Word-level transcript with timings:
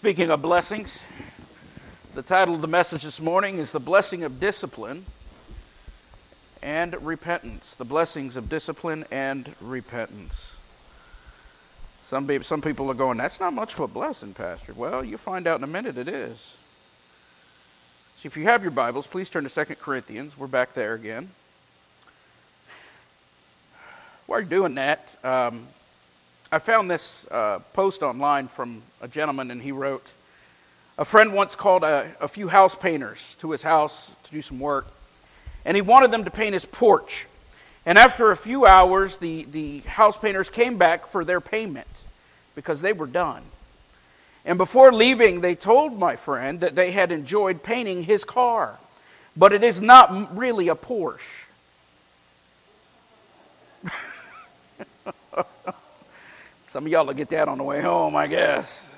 Speaking 0.00 0.30
of 0.30 0.40
blessings, 0.40 0.98
the 2.14 2.22
title 2.22 2.54
of 2.54 2.62
the 2.62 2.66
message 2.66 3.02
this 3.02 3.20
morning 3.20 3.58
is 3.58 3.70
The 3.70 3.78
Blessing 3.78 4.22
of 4.22 4.40
Discipline 4.40 5.04
and 6.62 7.04
Repentance. 7.04 7.74
The 7.74 7.84
Blessings 7.84 8.34
of 8.34 8.48
Discipline 8.48 9.04
and 9.10 9.54
Repentance. 9.60 10.52
Some, 12.04 12.24
be, 12.24 12.42
some 12.42 12.62
people 12.62 12.90
are 12.90 12.94
going, 12.94 13.18
That's 13.18 13.40
not 13.40 13.52
much 13.52 13.74
of 13.74 13.80
a 13.80 13.88
blessing, 13.88 14.32
Pastor. 14.32 14.72
Well, 14.72 15.04
you'll 15.04 15.18
find 15.18 15.46
out 15.46 15.58
in 15.58 15.64
a 15.64 15.66
minute 15.66 15.98
it 15.98 16.08
is. 16.08 16.38
So 18.16 18.26
if 18.26 18.38
you 18.38 18.44
have 18.44 18.62
your 18.62 18.70
Bibles, 18.70 19.06
please 19.06 19.28
turn 19.28 19.46
to 19.46 19.64
2 19.66 19.74
Corinthians. 19.74 20.38
We're 20.38 20.46
back 20.46 20.72
there 20.72 20.94
again. 20.94 21.28
While 24.24 24.40
you're 24.40 24.48
doing 24.48 24.76
that, 24.76 25.14
um, 25.22 25.66
I 26.52 26.58
found 26.58 26.90
this 26.90 27.28
uh, 27.30 27.60
post 27.74 28.02
online 28.02 28.48
from 28.48 28.82
a 29.00 29.06
gentleman, 29.06 29.52
and 29.52 29.62
he 29.62 29.70
wrote 29.70 30.10
A 30.98 31.04
friend 31.04 31.32
once 31.32 31.54
called 31.54 31.84
a, 31.84 32.12
a 32.20 32.26
few 32.26 32.48
house 32.48 32.74
painters 32.74 33.36
to 33.38 33.52
his 33.52 33.62
house 33.62 34.10
to 34.24 34.30
do 34.32 34.42
some 34.42 34.58
work, 34.58 34.88
and 35.64 35.76
he 35.76 35.80
wanted 35.80 36.10
them 36.10 36.24
to 36.24 36.30
paint 36.30 36.54
his 36.54 36.64
porch. 36.64 37.28
And 37.86 37.96
after 37.96 38.32
a 38.32 38.36
few 38.36 38.66
hours, 38.66 39.18
the, 39.18 39.44
the 39.44 39.78
house 39.80 40.16
painters 40.16 40.50
came 40.50 40.76
back 40.76 41.06
for 41.06 41.24
their 41.24 41.40
payment 41.40 41.86
because 42.56 42.80
they 42.80 42.92
were 42.92 43.06
done. 43.06 43.42
And 44.44 44.58
before 44.58 44.92
leaving, 44.92 45.42
they 45.42 45.54
told 45.54 46.00
my 46.00 46.16
friend 46.16 46.58
that 46.60 46.74
they 46.74 46.90
had 46.90 47.12
enjoyed 47.12 47.62
painting 47.62 48.02
his 48.02 48.24
car, 48.24 48.80
but 49.36 49.52
it 49.52 49.62
is 49.62 49.80
not 49.80 50.36
really 50.36 50.68
a 50.68 50.74
Porsche. 50.74 51.20
Some 56.70 56.86
of 56.86 56.92
y'all 56.92 57.04
will 57.04 57.14
get 57.14 57.30
that 57.30 57.48
on 57.48 57.58
the 57.58 57.64
way 57.64 57.80
home, 57.80 58.14
I 58.14 58.28
guess. 58.28 58.94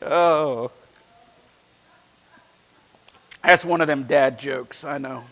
Oh. 0.00 0.70
That's 3.44 3.66
one 3.66 3.82
of 3.82 3.86
them 3.86 4.04
dad 4.04 4.38
jokes, 4.38 4.82
I 4.82 4.96
know. 4.96 5.24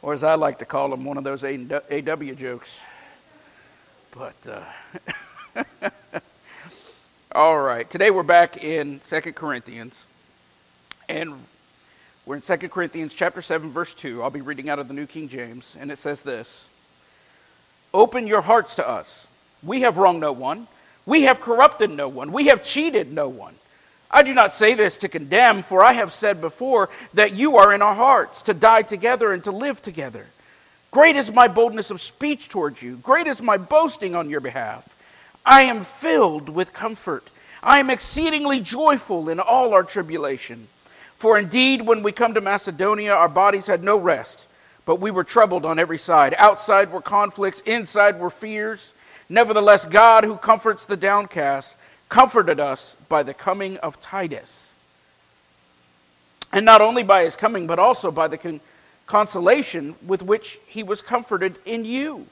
Or 0.00 0.14
as 0.14 0.22
I 0.22 0.36
like 0.36 0.60
to 0.60 0.64
call 0.64 0.88
them, 0.88 1.04
one 1.04 1.18
of 1.18 1.24
those 1.24 1.44
AW 1.44 2.32
jokes. 2.32 2.78
But, 4.12 4.64
uh, 5.58 5.90
all 7.32 7.60
right. 7.60 7.88
Today 7.90 8.10
we're 8.10 8.22
back 8.22 8.64
in 8.64 9.02
Second 9.02 9.34
Corinthians. 9.34 10.06
And 11.06 11.34
we're 12.24 12.36
in 12.36 12.42
Second 12.42 12.70
Corinthians 12.70 13.12
chapter 13.12 13.42
7, 13.42 13.70
verse 13.72 13.92
2. 13.92 14.22
I'll 14.22 14.30
be 14.30 14.40
reading 14.40 14.70
out 14.70 14.78
of 14.78 14.88
the 14.88 14.94
New 14.94 15.06
King 15.06 15.28
James. 15.28 15.76
And 15.78 15.92
it 15.92 15.98
says 15.98 16.22
this 16.22 16.64
Open 17.92 18.26
your 18.26 18.40
hearts 18.40 18.74
to 18.76 18.88
us 18.88 19.26
we 19.62 19.82
have 19.82 19.96
wronged 19.96 20.20
no 20.20 20.32
one. 20.32 20.66
We 21.06 21.22
have 21.22 21.40
corrupted 21.40 21.90
no 21.90 22.08
one. 22.08 22.32
We 22.32 22.46
have 22.46 22.62
cheated 22.62 23.12
no 23.12 23.28
one. 23.28 23.54
I 24.10 24.22
do 24.22 24.34
not 24.34 24.54
say 24.54 24.74
this 24.74 24.98
to 24.98 25.08
condemn, 25.08 25.62
for 25.62 25.82
I 25.82 25.94
have 25.94 26.12
said 26.12 26.40
before 26.40 26.90
that 27.14 27.34
you 27.34 27.56
are 27.56 27.72
in 27.72 27.80
our 27.80 27.94
hearts, 27.94 28.42
to 28.42 28.54
die 28.54 28.82
together 28.82 29.32
and 29.32 29.42
to 29.44 29.50
live 29.50 29.80
together. 29.80 30.26
Great 30.90 31.16
is 31.16 31.32
my 31.32 31.48
boldness 31.48 31.90
of 31.90 32.02
speech 32.02 32.50
towards 32.50 32.82
you. 32.82 32.96
Great 32.96 33.26
is 33.26 33.40
my 33.40 33.56
boasting 33.56 34.14
on 34.14 34.28
your 34.28 34.40
behalf. 34.40 34.86
I 35.44 35.62
am 35.62 35.80
filled 35.80 36.50
with 36.50 36.74
comfort. 36.74 37.26
I 37.62 37.78
am 37.78 37.88
exceedingly 37.88 38.60
joyful 38.60 39.30
in 39.30 39.40
all 39.40 39.72
our 39.72 39.82
tribulation. 39.82 40.68
For 41.16 41.38
indeed, 41.38 41.82
when 41.82 42.02
we 42.02 42.12
come 42.12 42.34
to 42.34 42.40
Macedonia, 42.40 43.14
our 43.14 43.28
bodies 43.28 43.66
had 43.66 43.82
no 43.82 43.96
rest, 43.96 44.46
but 44.84 45.00
we 45.00 45.10
were 45.10 45.24
troubled 45.24 45.64
on 45.64 45.78
every 45.78 45.98
side. 45.98 46.34
Outside 46.36 46.92
were 46.92 47.00
conflicts, 47.00 47.60
inside 47.60 48.20
were 48.20 48.30
fears. 48.30 48.92
Nevertheless, 49.32 49.86
God, 49.86 50.24
who 50.24 50.36
comforts 50.36 50.84
the 50.84 50.94
downcast, 50.94 51.74
comforted 52.10 52.60
us 52.60 52.96
by 53.08 53.22
the 53.22 53.32
coming 53.32 53.78
of 53.78 53.98
Titus. 53.98 54.68
And 56.52 56.66
not 56.66 56.82
only 56.82 57.02
by 57.02 57.24
his 57.24 57.34
coming, 57.34 57.66
but 57.66 57.78
also 57.78 58.10
by 58.10 58.28
the 58.28 58.36
con- 58.36 58.60
consolation 59.06 59.94
with 60.06 60.20
which 60.20 60.58
he 60.66 60.82
was 60.82 61.00
comforted 61.00 61.56
in 61.64 61.86
you. 61.86 62.26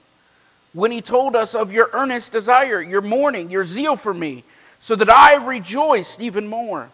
When 0.75 0.93
he 0.93 1.01
told 1.01 1.35
us 1.35 1.55
of 1.55 1.73
your 1.73 1.89
earnest 1.95 2.33
desire, 2.33 2.83
your 2.83 3.01
mourning, 3.01 3.49
your 3.49 3.65
zeal 3.65 3.97
for 3.97 4.13
me, 4.13 4.45
so 4.83 4.95
that 4.95 5.09
I 5.09 5.37
rejoiced 5.37 6.21
even 6.21 6.49
more. 6.49 6.91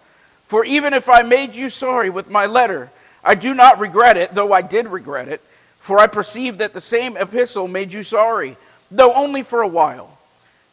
For 0.46 0.64
even 0.64 0.94
if 0.94 1.08
I 1.08 1.22
made 1.22 1.56
you 1.56 1.68
sorry 1.68 2.10
with 2.10 2.30
my 2.30 2.46
letter, 2.46 2.92
I 3.24 3.34
do 3.34 3.54
not 3.54 3.80
regret 3.80 4.16
it, 4.16 4.34
though 4.34 4.52
I 4.52 4.62
did 4.62 4.86
regret 4.86 5.26
it, 5.26 5.40
for 5.80 5.98
I 5.98 6.06
perceive 6.06 6.58
that 6.58 6.74
the 6.74 6.80
same 6.80 7.16
epistle 7.16 7.66
made 7.66 7.92
you 7.92 8.04
sorry 8.04 8.56
though 8.90 9.12
only 9.14 9.42
for 9.42 9.62
a 9.62 9.68
while. 9.68 10.18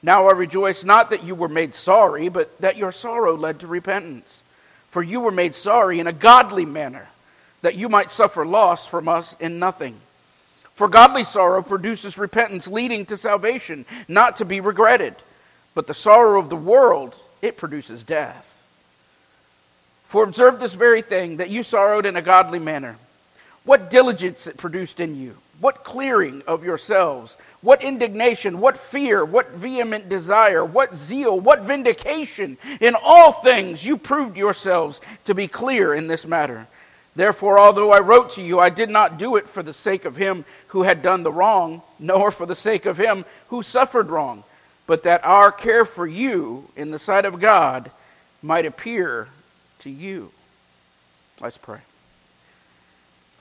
Now 0.01 0.27
I 0.27 0.33
rejoice 0.33 0.83
not 0.83 1.09
that 1.11 1.23
you 1.23 1.33
were 1.33 1.47
made 1.47 1.73
sorry, 1.73 2.29
but 2.29 2.59
that 2.59 2.77
your 2.77 2.91
sorrow 2.91 3.37
led 3.37 3.61
to 3.61 3.67
repentance. 3.67 4.43
For 4.91 5.01
you 5.01 5.21
were 5.21 5.31
made 5.31 5.55
sorry 5.55 5.99
in 5.99 6.07
a 6.07 6.13
godly 6.13 6.65
manner, 6.65 7.07
that 7.61 7.75
you 7.75 7.89
might 7.89 8.11
suffer 8.11 8.45
loss 8.45 8.85
from 8.85 9.07
us 9.07 9.35
in 9.39 9.59
nothing. 9.59 9.95
For 10.75 10.87
godly 10.87 11.23
sorrow 11.23 11.61
produces 11.61 12.17
repentance 12.17 12.67
leading 12.67 13.05
to 13.05 13.17
salvation, 13.17 13.85
not 14.07 14.37
to 14.37 14.45
be 14.45 14.59
regretted. 14.59 15.15
But 15.73 15.87
the 15.87 15.93
sorrow 15.93 16.39
of 16.39 16.49
the 16.49 16.55
world, 16.55 17.15
it 17.41 17.57
produces 17.57 18.03
death. 18.03 18.49
For 20.07 20.23
observe 20.23 20.59
this 20.59 20.73
very 20.73 21.01
thing, 21.01 21.37
that 21.37 21.49
you 21.49 21.63
sorrowed 21.63 22.05
in 22.05 22.15
a 22.15 22.21
godly 22.21 22.59
manner. 22.59 22.97
What 23.63 23.89
diligence 23.89 24.45
it 24.45 24.57
produced 24.57 24.99
in 24.99 25.15
you, 25.15 25.37
what 25.59 25.83
clearing 25.83 26.41
of 26.47 26.63
yourselves 26.63 27.37
what 27.63 27.81
indignation, 27.81 28.59
what 28.59 28.77
fear, 28.77 29.23
what 29.23 29.51
vehement 29.53 30.09
desire, 30.09 30.63
what 30.63 30.93
zeal, 30.95 31.39
what 31.39 31.61
vindication. 31.61 32.57
In 32.81 32.93
all 33.01 33.31
things 33.31 33.85
you 33.85 33.97
proved 33.97 34.37
yourselves 34.37 34.99
to 35.23 35.33
be 35.33 35.47
clear 35.47 35.93
in 35.93 36.07
this 36.07 36.25
matter. 36.25 36.67
Therefore, 37.15 37.57
although 37.57 37.91
I 37.91 37.99
wrote 37.99 38.31
to 38.31 38.43
you, 38.43 38.59
I 38.59 38.69
did 38.69 38.89
not 38.89 39.17
do 39.17 39.37
it 39.37 39.47
for 39.47 39.63
the 39.63 39.73
sake 39.73 40.03
of 40.03 40.17
him 40.17 40.43
who 40.67 40.83
had 40.83 41.01
done 41.01 41.23
the 41.23 41.31
wrong, 41.31 41.81
nor 41.99 42.31
for 42.31 42.45
the 42.45 42.55
sake 42.55 42.85
of 42.85 42.97
him 42.97 43.23
who 43.47 43.61
suffered 43.61 44.09
wrong, 44.09 44.43
but 44.85 45.03
that 45.03 45.23
our 45.23 45.51
care 45.51 45.85
for 45.85 46.05
you 46.05 46.67
in 46.75 46.91
the 46.91 46.99
sight 46.99 47.23
of 47.23 47.39
God 47.39 47.91
might 48.41 48.65
appear 48.65 49.29
to 49.79 49.89
you. 49.89 50.31
Let's 51.39 51.57
pray. 51.57 51.79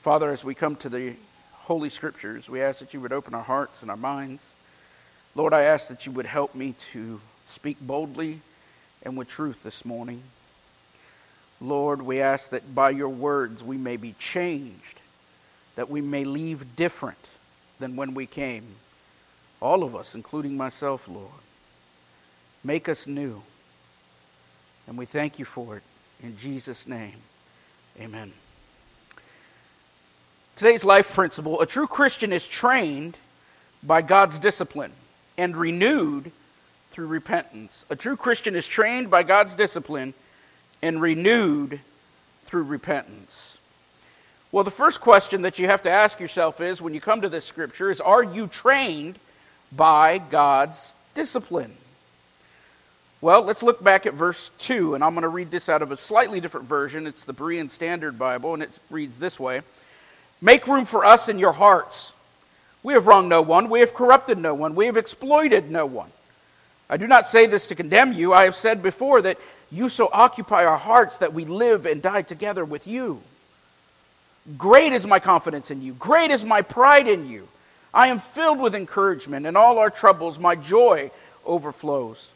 Father, 0.03 0.31
as 0.31 0.45
we 0.45 0.55
come 0.55 0.77
to 0.77 0.89
the 0.89 1.15
Holy 1.73 1.89
Scriptures. 1.89 2.51
We 2.51 2.61
ask 2.61 2.81
that 2.81 2.93
you 2.93 3.01
would 3.01 3.15
open 3.15 3.33
our 3.33 3.43
hearts 3.43 3.81
and 3.81 3.91
our 3.91 3.97
minds. 3.97 4.53
Lord, 5.35 5.55
I 5.55 5.63
ask 5.63 5.89
that 5.89 6.05
you 6.05 6.13
would 6.13 6.27
help 6.27 6.55
me 6.55 6.75
to 6.93 7.19
speak 7.49 7.79
boldly 7.81 8.43
and 9.03 9.17
with 9.17 9.29
truth 9.29 9.63
this 9.63 9.83
morning. 9.83 10.23
Lord, 11.63 12.03
we 12.03 12.21
ask 12.21 12.51
that 12.51 12.75
by 12.75 12.91
your 12.91 13.09
words 13.09 13.65
we 13.65 13.79
may 13.79 13.97
be 13.97 14.15
changed, 14.19 15.01
that 15.75 15.89
we 15.89 16.03
may 16.03 16.27
leave 16.27 16.77
different 16.77 17.25
than 17.79 17.97
when 17.97 18.13
we 18.13 18.27
came. 18.27 18.67
All 19.59 19.83
of 19.83 19.97
us, 19.97 20.15
including 20.15 20.59
myself, 20.59 21.09
Lord. 21.09 21.31
Make 22.63 22.87
us 22.87 23.07
new. 23.07 23.43
And 24.87 24.99
we 24.99 25.07
thank 25.07 25.39
you 25.39 25.47
for 25.47 25.79
it. 25.79 25.83
In 26.23 26.37
Jesus' 26.37 26.87
name, 26.87 27.17
amen. 27.99 28.35
Today's 30.57 30.85
life 30.85 31.13
principle 31.15 31.61
a 31.61 31.67
true 31.67 31.87
Christian 31.87 32.33
is 32.33 32.47
trained 32.47 33.17
by 33.83 34.03
God's 34.03 34.39
discipline 34.39 34.93
and 35.39 35.57
renewed 35.57 36.31
through 36.93 37.07
repentance. 37.07 37.85
A 37.89 37.97
true 37.97 38.17
Christian 38.17 38.55
is 38.55 38.67
trained 38.67 39.11
by 39.11 39.23
God's 39.23 39.55
discipline 39.55 40.15
and 40.83 41.01
renewed 41.01 41.81
through 42.47 42.65
repentance. 42.65 43.57
Well, 44.53 44.65
the 44.65 44.71
first 44.71 45.01
question 45.01 45.43
that 45.43 45.59
you 45.59 45.67
have 45.67 45.83
to 45.83 45.91
ask 45.91 46.21
yourself 46.21 46.61
is 46.61 46.83
when 46.83 46.93
you 46.93 47.01
come 47.01 47.23
to 47.23 47.31
this 47.31 47.47
scripture 47.47 47.91
is 47.91 48.01
are 48.01 48.23
you 48.23 48.47
trained 48.47 49.19
by 49.75 50.19
God's 50.19 50.93
discipline? 51.15 51.75
Well, 53.23 53.43
let's 53.43 53.63
look 53.63 53.83
back 53.83 54.05
at 54.05 54.15
verse 54.15 54.51
2, 54.59 54.95
and 54.95 55.03
I'm 55.03 55.15
going 55.15 55.23
to 55.23 55.29
read 55.29 55.51
this 55.51 55.69
out 55.69 55.81
of 55.81 55.93
a 55.93 55.97
slightly 55.97 56.41
different 56.41 56.67
version. 56.67 57.07
It's 57.07 57.25
the 57.25 57.33
Berean 57.33 57.71
Standard 57.71 58.19
Bible, 58.19 58.53
and 58.53 58.63
it 58.63 58.79
reads 58.91 59.17
this 59.19 59.41
way 59.41 59.63
Make 60.43 60.67
room 60.67 60.85
for 60.85 61.05
us 61.05 61.29
in 61.29 61.39
your 61.39 61.53
hearts. 61.53 62.13
We 62.83 62.95
have 62.95 63.07
wronged 63.07 63.29
no 63.29 63.41
one. 63.41 63.71
We 63.71 63.79
have 63.79 63.95
corrupted 63.95 64.39
no 64.39 64.55
one. 64.55 64.75
We 64.75 64.87
have 64.87 64.97
exploited 64.97 65.71
no 65.71 65.87
one. 65.87 66.11
I 66.91 66.97
do 66.97 67.07
not 67.07 67.29
say 67.29 67.47
this 67.47 67.69
to 67.69 67.77
condemn 67.77 68.13
you. 68.13 68.35
I 68.35 68.45
have 68.45 68.57
said 68.57 68.83
before 68.83 69.23
that 69.23 69.39
you 69.71 69.89
so 69.89 70.11
occupy 70.13 70.67
our 70.67 70.77
hearts 70.77 71.19
that 71.19 71.33
we 71.33 71.45
live 71.45 71.87
and 71.87 72.03
die 72.03 72.23
together 72.23 72.65
with 72.65 72.89
you. 72.89 73.23
Great 74.59 74.93
is 74.93 75.07
my 75.07 75.21
confidence 75.21 75.71
in 75.71 75.81
you. 75.81 75.93
Great 75.95 76.33
is 76.33 76.45
my 76.45 76.61
pride 76.61 77.07
in 77.07 77.29
you. 77.29 77.47
I 77.95 78.09
am 78.09 78.19
filled 78.19 78.59
with 78.59 78.75
encouragement. 78.75 79.47
In 79.47 79.55
all 79.55 79.79
our 79.79 79.91
troubles, 79.91 80.41
my 80.41 80.57
joy 80.57 81.13
overflows. 81.47 82.29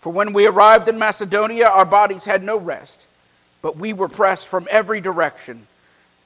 For 0.00 0.10
when 0.10 0.32
we 0.32 0.46
arrived 0.46 0.88
in 0.88 0.98
Macedonia, 0.98 1.66
our 1.66 1.84
bodies 1.84 2.24
had 2.24 2.42
no 2.42 2.56
rest, 2.56 3.06
but 3.60 3.76
we 3.76 3.92
were 3.92 4.08
pressed 4.08 4.46
from 4.46 4.66
every 4.70 5.02
direction 5.02 5.67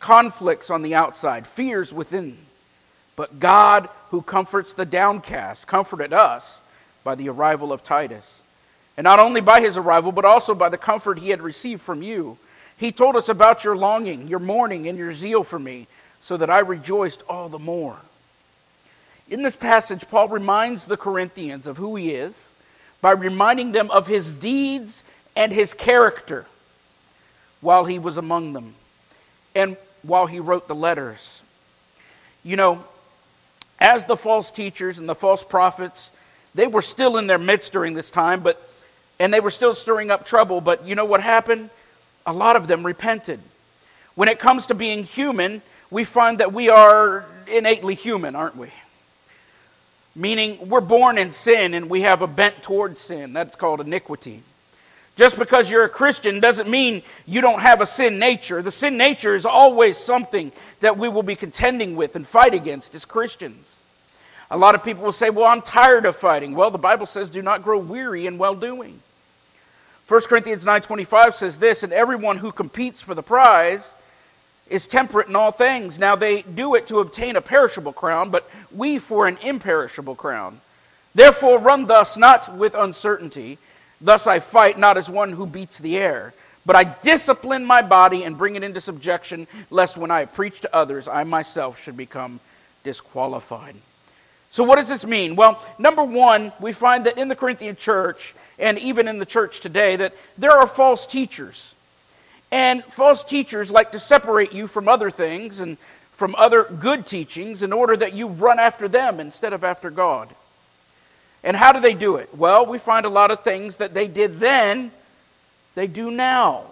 conflicts 0.03 0.69
on 0.69 0.83
the 0.83 0.95
outside, 0.95 1.47
fears 1.47 1.93
within. 1.93 2.37
But 3.17 3.39
God, 3.39 3.89
who 4.11 4.21
comforts 4.21 4.75
the 4.75 4.85
downcast, 4.85 5.67
comforted 5.67 6.13
us 6.13 6.61
by 7.05 7.15
the 7.15 7.31
arrival 7.31 7.73
of 7.73 7.83
Titus. 7.83 8.43
And 8.97 9.05
not 9.05 9.21
only 9.21 9.41
by 9.41 9.61
his 9.61 9.79
arrival, 9.79 10.13
but 10.13 10.27
also 10.27 10.55
by 10.55 10.69
the 10.69 10.77
comfort 10.77 11.19
he 11.19 11.31
had 11.31 11.41
received 11.41 11.81
from 11.81 12.03
you. 12.03 12.37
He 12.77 12.93
told 12.93 13.17
us 13.17 13.29
about 13.29 13.65
your 13.65 13.77
longing, 13.77 14.29
your 14.29 14.39
mourning, 14.39 14.87
and 14.87 14.99
your 14.99 15.15
zeal 15.15 15.45
for 15.45 15.59
me, 15.59 15.87
so 16.21 16.37
that 16.37 16.51
I 16.51 16.59
rejoiced 16.59 17.23
all 17.29 17.49
the 17.49 17.59
more. 17.59 17.97
In 19.31 19.43
this 19.43 19.57
passage, 19.57 20.09
Paul 20.11 20.29
reminds 20.29 20.85
the 20.85 20.97
Corinthians 20.97 21.67
of 21.67 21.79
who 21.79 21.97
he 21.97 22.11
is 22.11 22.35
by 23.01 23.13
reminding 23.13 23.73
them 23.73 23.91
of 23.91 24.09
his 24.09 24.31
deeds 24.31 25.05
and 25.35 25.53
his 25.53 25.73
character 25.73 26.45
while 27.61 27.85
he 27.85 27.99
was 27.99 28.17
among 28.17 28.53
them 28.53 28.75
and 29.55 29.77
while 30.03 30.27
he 30.27 30.41
wrote 30.41 30.69
the 30.69 30.75
letters. 30.75 31.41
You 32.45 32.57
know, 32.57 32.85
as 33.79 34.07
the 34.07 34.17
false 34.17 34.51
teachers 34.51 34.99
and 34.99 35.09
the 35.09 35.15
false 35.15 35.43
prophets, 35.43 36.11
they 36.55 36.67
were 36.67 36.83
still 36.83 37.17
in 37.17 37.27
their 37.27 37.39
midst 37.39 37.73
during 37.73 37.95
this 37.95 38.11
time, 38.11 38.41
but 38.41 38.69
and 39.19 39.33
they 39.33 39.41
were 39.41 39.51
still 39.51 39.75
stirring 39.75 40.11
up 40.11 40.27
trouble, 40.27 40.61
but 40.61 40.85
you 40.85 40.95
know 40.95 41.05
what 41.05 41.21
happened? 41.23 41.71
A 42.27 42.33
lot 42.33 42.57
of 42.57 42.67
them 42.67 42.85
repented. 42.85 43.41
When 44.15 44.29
it 44.29 44.39
comes 44.39 44.67
to 44.67 44.75
being 44.75 45.05
human, 45.05 45.63
we 45.91 46.05
find 46.05 46.39
that 46.39 46.53
we 46.53 46.69
are 46.69 47.25
innately 47.47 47.95
human, 47.95 48.35
aren't 48.35 48.57
we? 48.57 48.69
Meaning 50.15 50.69
we're 50.69 50.81
born 50.81 51.19
in 51.19 51.33
sin 51.33 51.73
and 51.73 51.89
we 51.89 52.03
have 52.03 52.21
a 52.21 52.27
bent 52.27 52.63
towards 52.63 53.01
sin. 53.01 53.33
That's 53.33 53.57
called 53.57 53.81
iniquity. 53.81 54.43
Just 55.17 55.39
because 55.39 55.71
you're 55.71 55.85
a 55.85 55.91
Christian 55.91 56.41
doesn't 56.41 56.69
mean 56.69 57.03
you 57.27 57.41
don't 57.41 57.61
have 57.61 57.81
a 57.81 57.87
sin 57.87 58.19
nature. 58.19 58.63
The 58.63 58.73
sin 58.73 58.97
nature 58.97 59.35
is 59.35 59.45
always 59.45 59.99
something 59.99 60.53
that 60.81 60.97
we 60.97 61.09
will 61.09 61.23
be 61.23 61.37
contending 61.37 61.97
with 61.97 62.17
and 62.17 62.27
fight 62.27 62.55
against 62.55 62.95
as 62.95 63.05
Christians. 63.05 63.77
A 64.51 64.57
lot 64.57 64.75
of 64.75 64.85
people 64.85 65.05
will 65.05 65.13
say, 65.13 65.31
Well, 65.31 65.47
I'm 65.47 65.63
tired 65.63 66.07
of 66.07 66.17
fighting. 66.17 66.55
Well, 66.55 66.71
the 66.71 66.79
Bible 66.79 67.07
says, 67.07 67.31
Do 67.31 67.43
not 67.43 67.63
grow 67.63 67.79
weary 67.79 68.27
in 68.27 68.39
well 68.39 68.55
doing. 68.55 69.01
1 70.09 70.21
Corinthians 70.23 70.65
9.25 70.65 71.35
says 71.35 71.59
this, 71.59 71.83
And 71.83 71.93
everyone 71.93 72.39
who 72.39 72.53
competes 72.53 73.01
for 73.01 73.15
the 73.15 73.23
prize 73.23 73.95
is 74.69 74.87
temperate 74.87 75.29
in 75.29 75.37
all 75.37 75.53
things. 75.53 75.99
Now 75.99 76.17
they 76.17 76.43
do 76.43 76.75
it 76.75 76.87
to 76.89 77.01
obtain 77.01 77.37
a 77.37 77.41
perishable 77.41 77.93
crown, 77.93 78.31
but 78.31 78.49
we 78.71 78.99
for 78.99 79.27
an 79.27 79.39
imperishable 79.43 80.15
crown. 80.15 80.61
Therefore 81.15 81.59
run 81.59 81.87
thus, 81.87 82.17
not 82.17 82.57
with 82.57 82.75
uncertainty. 82.75 83.59
Thus 84.03 84.27
I 84.27 84.41
fight 84.41 84.79
not 84.79 84.99
as 84.99 85.09
one 85.09 85.33
who 85.33 85.47
beats 85.47 85.79
the 85.79 85.97
air, 85.97 86.35
but 86.67 86.77
I 86.77 86.85
discipline 86.85 87.65
my 87.65 87.83
body 87.83 88.25
and 88.25 88.37
bring 88.37 88.57
it 88.57 88.65
into 88.65 88.81
subjection, 88.81 89.47
lest 89.71 89.97
when 89.97 90.11
I 90.11 90.25
preach 90.25 90.61
to 90.61 90.75
others, 90.75 91.09
I 91.09 91.25
myself 91.25 91.81
should 91.81 91.97
become 91.97 92.41
disqualified. 92.85 93.77
So, 94.51 94.65
what 94.65 94.77
does 94.77 94.89
this 94.89 95.07
mean? 95.07 95.35
Well, 95.35 95.63
number 95.79 96.05
one, 96.05 96.53
we 96.61 96.73
find 96.73 97.07
that 97.07 97.17
in 97.17 97.29
the 97.29 97.37
Corinthian 97.37 97.77
church, 97.77 98.35
and 98.59 98.79
even 98.79 99.09
in 99.09 99.19
the 99.19 99.25
church 99.25 99.61
today, 99.61 99.97
that 99.97 100.15
there 100.37 100.53
are 100.53 100.67
false 100.67 101.07
teachers. 101.07 101.75
And 102.51 102.85
false 102.85 103.25
teachers 103.25 103.71
like 103.71 103.93
to 103.93 103.99
separate 103.99 104.53
you 104.53 104.67
from 104.67 104.89
other 104.89 105.11
things 105.11 105.59
and 105.61 105.79
from 106.17 106.35
other 106.35 106.65
good 106.65 107.07
teachings 107.07 107.63
in 107.63 107.73
order 107.73 107.97
that 107.97 108.13
you 108.13 108.27
run 108.27 108.59
after 108.59 108.89
them 108.89 109.21
instead 109.21 109.55
of 109.55 109.65
after 109.65 109.91
God. 109.91 110.29
And 111.45 111.57
how 111.57 111.73
do 111.73 111.81
they 111.81 111.95
do 111.95 112.17
it? 112.17 112.35
Well, 112.37 112.67
we 112.67 112.79
find 112.79 113.05
a 113.05 113.09
lot 113.09 113.31
of 113.31 113.43
things 113.43 113.77
that 113.77 113.95
they 113.95 114.07
did 114.07 114.39
then, 114.39 114.93
they 115.75 115.87
do 115.87 116.11
now. 116.11 116.65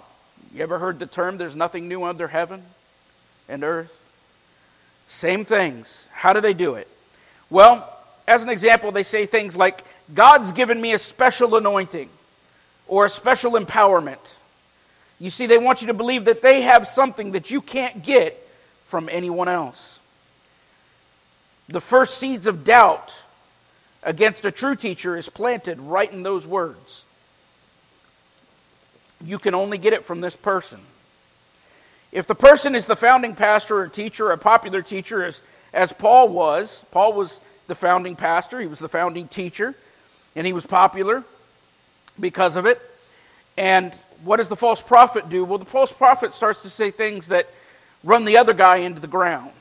You 0.55 0.63
ever 0.63 0.79
heard 0.79 0.99
the 0.99 1.07
term, 1.07 1.39
there's 1.39 1.57
nothing 1.57 1.89
new 1.89 2.05
under 2.05 2.29
heaven 2.29 2.63
and 3.49 3.65
earth? 3.65 3.93
Same 5.09 5.45
things. 5.45 6.05
How 6.13 6.33
do 6.33 6.41
they 6.41 6.55
do 6.55 6.75
it? 6.75 6.89
Well, 7.51 7.89
as 8.29 8.43
an 8.45 8.49
example, 8.49 8.93
they 8.93 9.03
say 9.03 9.27
things 9.27 9.57
like, 9.57 9.85
God's 10.15 10.53
given 10.53 10.81
me 10.81 10.93
a 10.93 10.99
special 10.99 11.57
anointing 11.57 12.09
or 12.87 13.07
a 13.07 13.09
special 13.09 13.53
empowerment. 13.53 14.19
You 15.19 15.31
see, 15.31 15.47
they 15.47 15.59
want 15.59 15.81
you 15.81 15.89
to 15.89 15.95
believe 15.95 16.25
that 16.27 16.43
they 16.43 16.63
have 16.63 16.89
something 16.89 17.33
that 17.33 17.51
you 17.51 17.61
can't 17.61 18.03
get 18.03 18.49
from 18.87 19.09
anyone 19.11 19.49
else. 19.49 19.99
The 21.69 21.81
first 21.81 22.19
seeds 22.19 22.47
of 22.47 22.65
doubt 22.65 23.13
against 24.03 24.45
a 24.45 24.51
true 24.51 24.75
teacher 24.75 25.17
is 25.17 25.29
planted 25.29 25.79
right 25.81 26.11
in 26.11 26.23
those 26.23 26.47
words. 26.47 27.05
You 29.23 29.39
can 29.39 29.55
only 29.55 29.79
get 29.79 29.93
it 29.93 30.05
from 30.05 30.21
this 30.21 30.35
person. 30.35 30.81
If 32.13 32.27
the 32.27 32.35
person 32.35 32.75
is 32.75 32.87
the 32.87 32.97
founding 32.97 33.35
pastor 33.35 33.79
or 33.79 33.89
teacher, 33.89 34.31
a 34.31 34.39
popular 34.39 34.83
teacher, 34.83 35.23
as, 35.23 35.41
as 35.73 35.93
Paul 35.93 36.29
was, 36.29 36.85
Paul 36.91 37.13
was 37.13 37.39
the 37.67 37.75
founding 37.75 38.17
pastor, 38.17 38.61
he 38.61 38.67
was 38.67 38.79
the 38.79 38.89
founding 38.89 39.29
teacher, 39.29 39.75
and 40.35 40.47
he 40.47 40.53
was 40.53 40.67
popular 40.67 41.23
because 42.19 42.57
of 42.57 42.67
it. 42.67 42.81
And 43.57 43.95
what 44.25 44.39
does 44.39 44.49
the 44.49 44.57
false 44.57 44.81
prophet 44.81 45.29
do? 45.29 45.45
Well, 45.45 45.59
the 45.59 45.65
false 45.65 45.93
prophet 45.93 46.35
starts 46.35 46.63
to 46.63 46.71
say 46.71 46.91
things 46.91 47.29
that 47.29 47.49
run 48.03 48.25
the 48.25 48.39
other 48.39 48.55
guy 48.55 48.77
into 48.77 49.01
the 49.01 49.07
ground. 49.07 49.53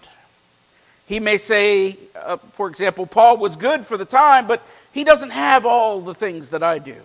He 1.09 1.19
may 1.19 1.37
say, 1.37 1.97
uh, 2.15 2.37
for 2.53 2.69
example, 2.69 3.07
Paul 3.07 3.37
was 3.37 3.55
good 3.55 3.83
for 3.83 3.97
the 3.97 4.05
time, 4.05 4.45
but 4.45 4.61
he 4.91 5.03
doesn't 5.03 5.31
have 5.31 5.65
all 5.65 6.01
the 6.01 6.13
things 6.13 6.49
that 6.49 6.61
I 6.61 6.77
do. 6.77 6.97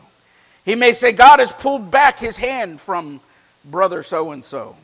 He 0.67 0.75
may 0.75 0.93
say, 0.93 1.11
God 1.11 1.39
has 1.39 1.51
pulled 1.53 1.91
back 1.91 2.19
his 2.19 2.37
hand 2.37 2.83
from 2.83 3.21
brother 3.65 4.03
so 4.03 4.33
and 4.33 4.45
so. 4.45 4.77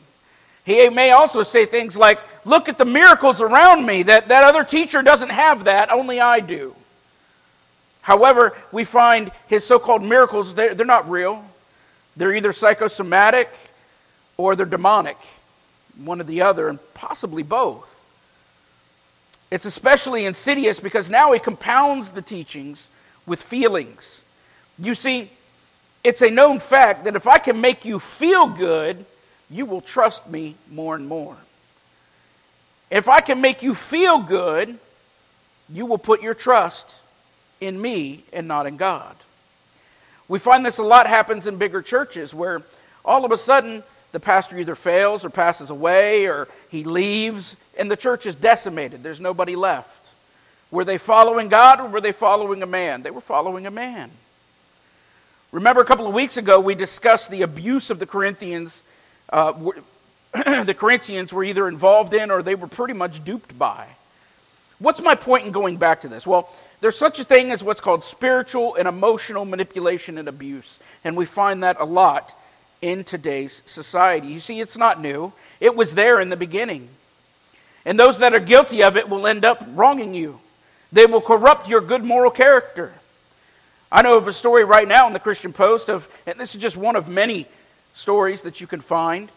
He 0.65 0.89
may 0.89 1.11
also 1.11 1.43
say 1.43 1.67
things 1.67 1.95
like, 1.95 2.19
Look 2.45 2.67
at 2.67 2.79
the 2.79 2.85
miracles 2.85 3.41
around 3.41 3.85
me. 3.85 4.01
That, 4.01 4.29
that 4.29 4.43
other 4.43 4.63
teacher 4.63 5.03
doesn't 5.03 5.29
have 5.29 5.65
that, 5.65 5.91
only 5.91 6.19
I 6.19 6.39
do. 6.39 6.75
However, 8.01 8.57
we 8.71 8.85
find 8.85 9.31
his 9.45 9.63
so 9.63 9.77
called 9.77 10.01
miracles, 10.01 10.55
they're, 10.55 10.73
they're 10.73 10.83
not 10.83 11.07
real. 11.07 11.45
They're 12.17 12.33
either 12.33 12.53
psychosomatic 12.53 13.53
or 14.35 14.55
they're 14.55 14.65
demonic, 14.65 15.17
one 16.03 16.19
or 16.19 16.23
the 16.23 16.41
other, 16.41 16.69
and 16.69 16.79
possibly 16.95 17.43
both. 17.43 17.90
It's 19.51 19.65
especially 19.65 20.25
insidious 20.25 20.79
because 20.79 21.09
now 21.09 21.33
he 21.33 21.39
compounds 21.39 22.11
the 22.11 22.21
teachings 22.21 22.87
with 23.25 23.41
feelings. 23.41 24.23
You 24.79 24.95
see, 24.95 25.29
it's 26.03 26.21
a 26.21 26.31
known 26.31 26.59
fact 26.59 27.03
that 27.03 27.15
if 27.15 27.27
I 27.27 27.37
can 27.37 27.59
make 27.59 27.83
you 27.83 27.99
feel 27.99 28.47
good, 28.47 29.05
you 29.49 29.65
will 29.65 29.81
trust 29.81 30.27
me 30.27 30.55
more 30.71 30.95
and 30.95 31.07
more. 31.07 31.35
If 32.89 33.09
I 33.09 33.19
can 33.19 33.41
make 33.41 33.61
you 33.61 33.75
feel 33.75 34.19
good, 34.19 34.79
you 35.69 35.85
will 35.85 35.97
put 35.97 36.21
your 36.21 36.33
trust 36.33 36.95
in 37.59 37.79
me 37.79 38.23
and 38.33 38.47
not 38.47 38.65
in 38.65 38.77
God. 38.77 39.15
We 40.27 40.39
find 40.39 40.65
this 40.65 40.77
a 40.77 40.83
lot 40.83 41.07
happens 41.07 41.45
in 41.45 41.57
bigger 41.57 41.81
churches 41.81 42.33
where 42.33 42.61
all 43.03 43.25
of 43.25 43.31
a 43.31 43.37
sudden 43.37 43.83
the 44.13 44.19
pastor 44.19 44.57
either 44.57 44.75
fails 44.75 45.25
or 45.25 45.29
passes 45.29 45.69
away 45.69 46.25
or 46.25 46.47
he 46.69 46.85
leaves 46.85 47.57
and 47.77 47.89
the 47.89 47.95
church 47.95 48.25
is 48.25 48.35
decimated. 48.35 49.03
There's 49.03 49.19
nobody 49.19 49.55
left. 49.55 50.09
Were 50.69 50.85
they 50.85 50.97
following 50.97 51.49
God 51.49 51.79
or 51.79 51.87
were 51.87 52.01
they 52.01 52.11
following 52.11 52.63
a 52.63 52.67
man? 52.67 53.03
They 53.03 53.11
were 53.11 53.21
following 53.21 53.65
a 53.67 53.71
man. 53.71 54.11
Remember 55.51 55.81
a 55.81 55.85
couple 55.85 56.07
of 56.07 56.13
weeks 56.13 56.37
ago 56.37 56.59
we 56.59 56.75
discussed 56.75 57.29
the 57.29 57.41
abuse 57.41 57.89
of 57.89 57.99
the 57.99 58.05
Corinthians. 58.05 58.81
Uh, 59.29 59.53
the 60.33 60.75
Corinthians 60.77 61.33
were 61.33 61.43
either 61.43 61.67
involved 61.67 62.13
in 62.13 62.31
or 62.31 62.41
they 62.41 62.55
were 62.55 62.67
pretty 62.67 62.93
much 62.93 63.23
duped 63.23 63.57
by. 63.57 63.87
What's 64.79 65.01
my 65.01 65.13
point 65.13 65.45
in 65.45 65.51
going 65.51 65.77
back 65.77 66.01
to 66.01 66.07
this? 66.07 66.25
Well, 66.25 66.49
there's 66.79 66.97
such 66.97 67.19
a 67.19 67.23
thing 67.23 67.51
as 67.51 67.63
what's 67.63 67.81
called 67.81 68.03
spiritual 68.03 68.75
and 68.75 68.87
emotional 68.87 69.45
manipulation 69.45 70.17
and 70.17 70.27
abuse, 70.27 70.79
and 71.03 71.15
we 71.15 71.25
find 71.25 71.63
that 71.63 71.79
a 71.79 71.85
lot 71.85 72.35
in 72.81 73.03
today's 73.03 73.61
society. 73.67 74.29
You 74.29 74.39
see, 74.39 74.59
it's 74.59 74.77
not 74.77 74.99
new, 74.99 75.33
it 75.59 75.75
was 75.75 75.93
there 75.93 76.19
in 76.19 76.29
the 76.29 76.37
beginning. 76.37 76.89
And 77.85 77.97
those 77.97 78.19
that 78.19 78.33
are 78.33 78.39
guilty 78.39 78.83
of 78.83 78.97
it 78.97 79.09
will 79.09 79.25
end 79.25 79.43
up 79.43 79.63
wronging 79.73 80.13
you, 80.13 80.39
they 80.91 81.05
will 81.05 81.21
corrupt 81.21 81.67
your 81.67 81.81
good 81.81 82.03
moral 82.03 82.31
character. 82.31 82.93
I 83.91 84.01
know 84.01 84.17
of 84.17 84.27
a 84.27 84.33
story 84.33 84.63
right 84.63 84.87
now 84.87 85.07
in 85.07 85.13
the 85.13 85.19
Christian 85.19 85.51
Post 85.51 85.89
of, 85.89 86.07
and 86.25 86.39
this 86.39 86.55
is 86.55 86.61
just 86.61 86.77
one 86.77 86.95
of 86.95 87.09
many 87.09 87.45
stories 87.93 88.41
that 88.43 88.61
you 88.61 88.67
can 88.67 88.81
find, 88.81 89.29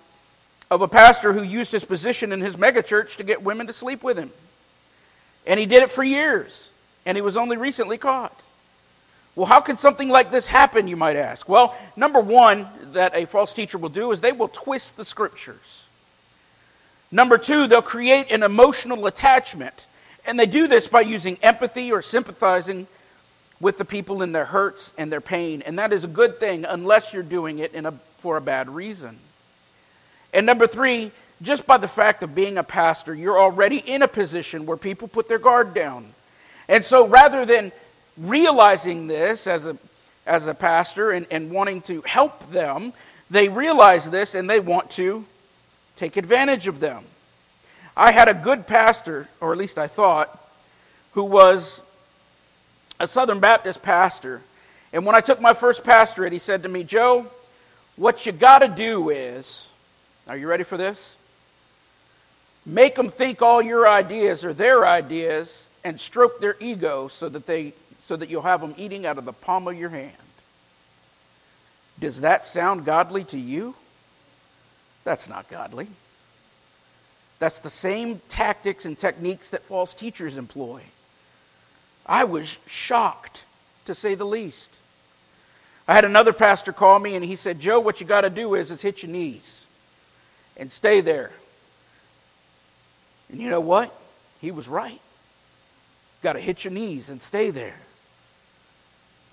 of 0.71 0.83
a 0.83 0.89
pastor 0.89 1.33
who 1.33 1.43
used 1.43 1.73
his 1.73 1.85
position 1.85 2.33
in 2.33 2.41
his 2.41 2.57
megachurch 2.57 3.17
to 3.17 3.25
get 3.25 3.43
women 3.43 3.67
to 3.67 3.73
sleep 3.73 4.03
with 4.03 4.17
him. 4.17 4.31
And 5.47 5.59
he 5.61 5.67
did 5.67 5.83
it 5.83 5.91
for 5.91 6.05
years, 6.05 6.71
and 7.05 7.17
he 7.17 7.23
was 7.23 7.37
only 7.37 7.57
recently 7.57 7.99
caught. 7.99 8.41
Well, 9.37 9.47
how 9.47 9.61
can 9.61 9.77
something 9.77 10.09
like 10.09 10.31
this 10.31 10.47
happen, 10.47 10.87
you 10.87 10.97
might 10.97 11.17
ask? 11.17 11.49
Well, 11.49 11.77
number 11.97 12.21
one, 12.21 12.69
that 12.93 13.15
a 13.15 13.27
false 13.27 13.53
teacher 13.53 13.79
will 13.79 13.89
do 13.89 14.13
is 14.13 14.21
they 14.21 14.33
will 14.33 14.49
twist 14.49 14.97
the 14.97 15.05
scriptures. 15.05 15.84
Number 17.15 17.39
two, 17.39 17.69
they'll 17.69 17.81
create 17.81 18.33
an 18.33 18.43
emotional 18.43 19.07
attachment. 19.07 19.87
And 20.27 20.37
they 20.37 20.47
do 20.47 20.67
this 20.67 20.89
by 20.89 21.03
using 21.03 21.39
empathy 21.43 21.93
or 21.93 22.03
sympathizing 22.03 22.89
with 23.61 23.79
the 23.79 23.85
people 23.85 24.21
in 24.21 24.33
their 24.33 24.47
hurts 24.47 24.91
and 24.99 25.13
their 25.13 25.21
pain. 25.21 25.63
And 25.63 25.79
that 25.79 25.93
is 25.93 26.03
a 26.03 26.09
good 26.09 26.41
thing 26.41 26.65
unless 26.65 27.13
you're 27.13 27.23
doing 27.23 27.61
it 27.61 27.73
a, 27.73 27.93
for 28.19 28.37
a 28.37 28.41
bad 28.41 28.69
reason. 28.69 29.17
And 30.33 30.45
number 30.45 30.67
three, 30.67 31.13
just 31.41 31.69
by 31.69 31.77
the 31.77 31.87
fact 31.87 32.25
of 32.25 32.35
being 32.35 32.59
a 32.59 32.65
pastor, 32.65 33.15
you're 33.15 33.39
already 33.39 33.79
in 33.79 34.03
a 34.03 34.09
position 34.09 34.67
where 34.67 34.77
people 34.77 35.07
put 35.07 35.29
their 35.29 35.39
guard 35.39 35.73
down. 35.73 36.07
And 36.67 36.85
so 36.85 37.07
rather 37.07 37.47
than 37.47 37.71
realizing 38.19 39.07
this 39.07 39.47
as 39.47 39.67
a 39.67 39.77
as 40.27 40.49
a 40.49 40.55
pastor 40.55 41.13
and, 41.13 41.27
and 41.31 41.53
wanting 41.53 41.83
to 41.83 42.01
help 42.03 42.51
them, 42.51 42.93
they 43.31 43.49
realize 43.49 44.11
this 44.11 44.35
and 44.35 44.51
they 44.51 44.59
want 44.59 44.91
to 44.93 45.25
take 45.97 46.17
advantage 46.17 46.67
of 46.67 46.81
them. 46.81 47.05
I 47.97 48.13
had 48.13 48.29
a 48.29 48.35
good 48.35 48.67
pastor, 48.67 49.29
or 49.41 49.53
at 49.53 49.59
least 49.59 49.79
I 49.79 49.87
thought, 49.87 50.41
who 51.13 51.25
was 51.25 51.81
a 52.99 53.07
Southern 53.07 53.41
Baptist 53.41 53.83
pastor. 53.83 54.43
And 54.93 55.07
when 55.07 55.15
I 55.15 55.21
took 55.21 55.41
my 55.41 55.53
first 55.53 55.85
pastorate, 55.85 56.33
he 56.33 56.39
said 56.39 56.63
to 56.65 56.69
me, 56.69 56.85
Joe, 56.85 57.27
what 57.97 58.27
you 58.27 58.33
got 58.33 58.61
to 58.61 58.69
do 58.69 59.11
is, 59.11 59.69
are 60.27 60.37
you 60.37 60.49
ready 60.49 60.65
for 60.65 60.77
this? 60.77 61.15
Make 62.67 62.95
them 62.97 63.11
think 63.11 63.43
all 63.43 63.61
your 63.61 63.89
ideas 63.89 64.45
are 64.45 64.55
their 64.55 64.87
ideas 64.87 65.67
and 65.85 66.01
stroke 66.01 66.41
their 66.41 66.57
ego 66.61 67.09
so 67.09 67.29
that, 67.29 67.47
they, 67.47 67.75
so 68.07 68.17
that 68.17 68.31
you'll 68.31 68.43
have 68.43 68.61
them 68.61 68.75
eating 68.77 69.07
out 69.07 69.19
of 69.19 69.25
the 69.25 69.33
palm 69.33 69.69
of 69.69 69.79
your 69.79 69.91
hand. 69.91 70.13
Does 72.01 72.23
that 72.23 72.47
sound 72.47 72.85
godly 72.85 73.23
to 73.25 73.39
you? 73.39 73.75
That's 75.05 75.29
not 75.29 75.49
godly. 75.49 75.89
That's 77.39 77.59
the 77.59 77.71
same 77.71 78.21
tactics 78.29 78.87
and 78.87 78.99
techniques 78.99 79.51
that 79.51 79.63
false 79.63 79.93
teachers 79.93 80.37
employ. 80.37 80.83
I 82.07 82.25
was 82.25 82.59
shocked, 82.67 83.45
to 83.87 83.95
say 83.95 84.15
the 84.15 84.25
least. 84.25 84.71
I 85.87 85.95
had 85.95 86.05
another 86.05 86.33
pastor 86.33 86.73
call 86.73 86.99
me 86.99 87.15
and 87.15 87.25
he 87.25 87.37
said, 87.37 87.61
Joe, 87.61 87.81
what 87.81 88.01
you 88.01 88.07
got 88.07 88.23
to 88.23 88.31
do 88.31 88.55
is, 88.55 88.71
is 88.71 88.81
hit 88.81 89.03
your 89.03 89.13
knees 89.13 89.65
and 90.57 90.73
stay 90.73 91.01
there. 91.01 91.33
And 93.31 93.41
you 93.41 93.51
know 93.51 93.61
what? 93.61 93.95
He 94.41 94.51
was 94.51 94.69
right. 94.69 95.01
Got 96.23 96.35
to 96.35 96.41
hit 96.41 96.65
your 96.65 96.73
knees 96.73 97.11
and 97.11 97.21
stay 97.21 97.51
there. 97.51 97.77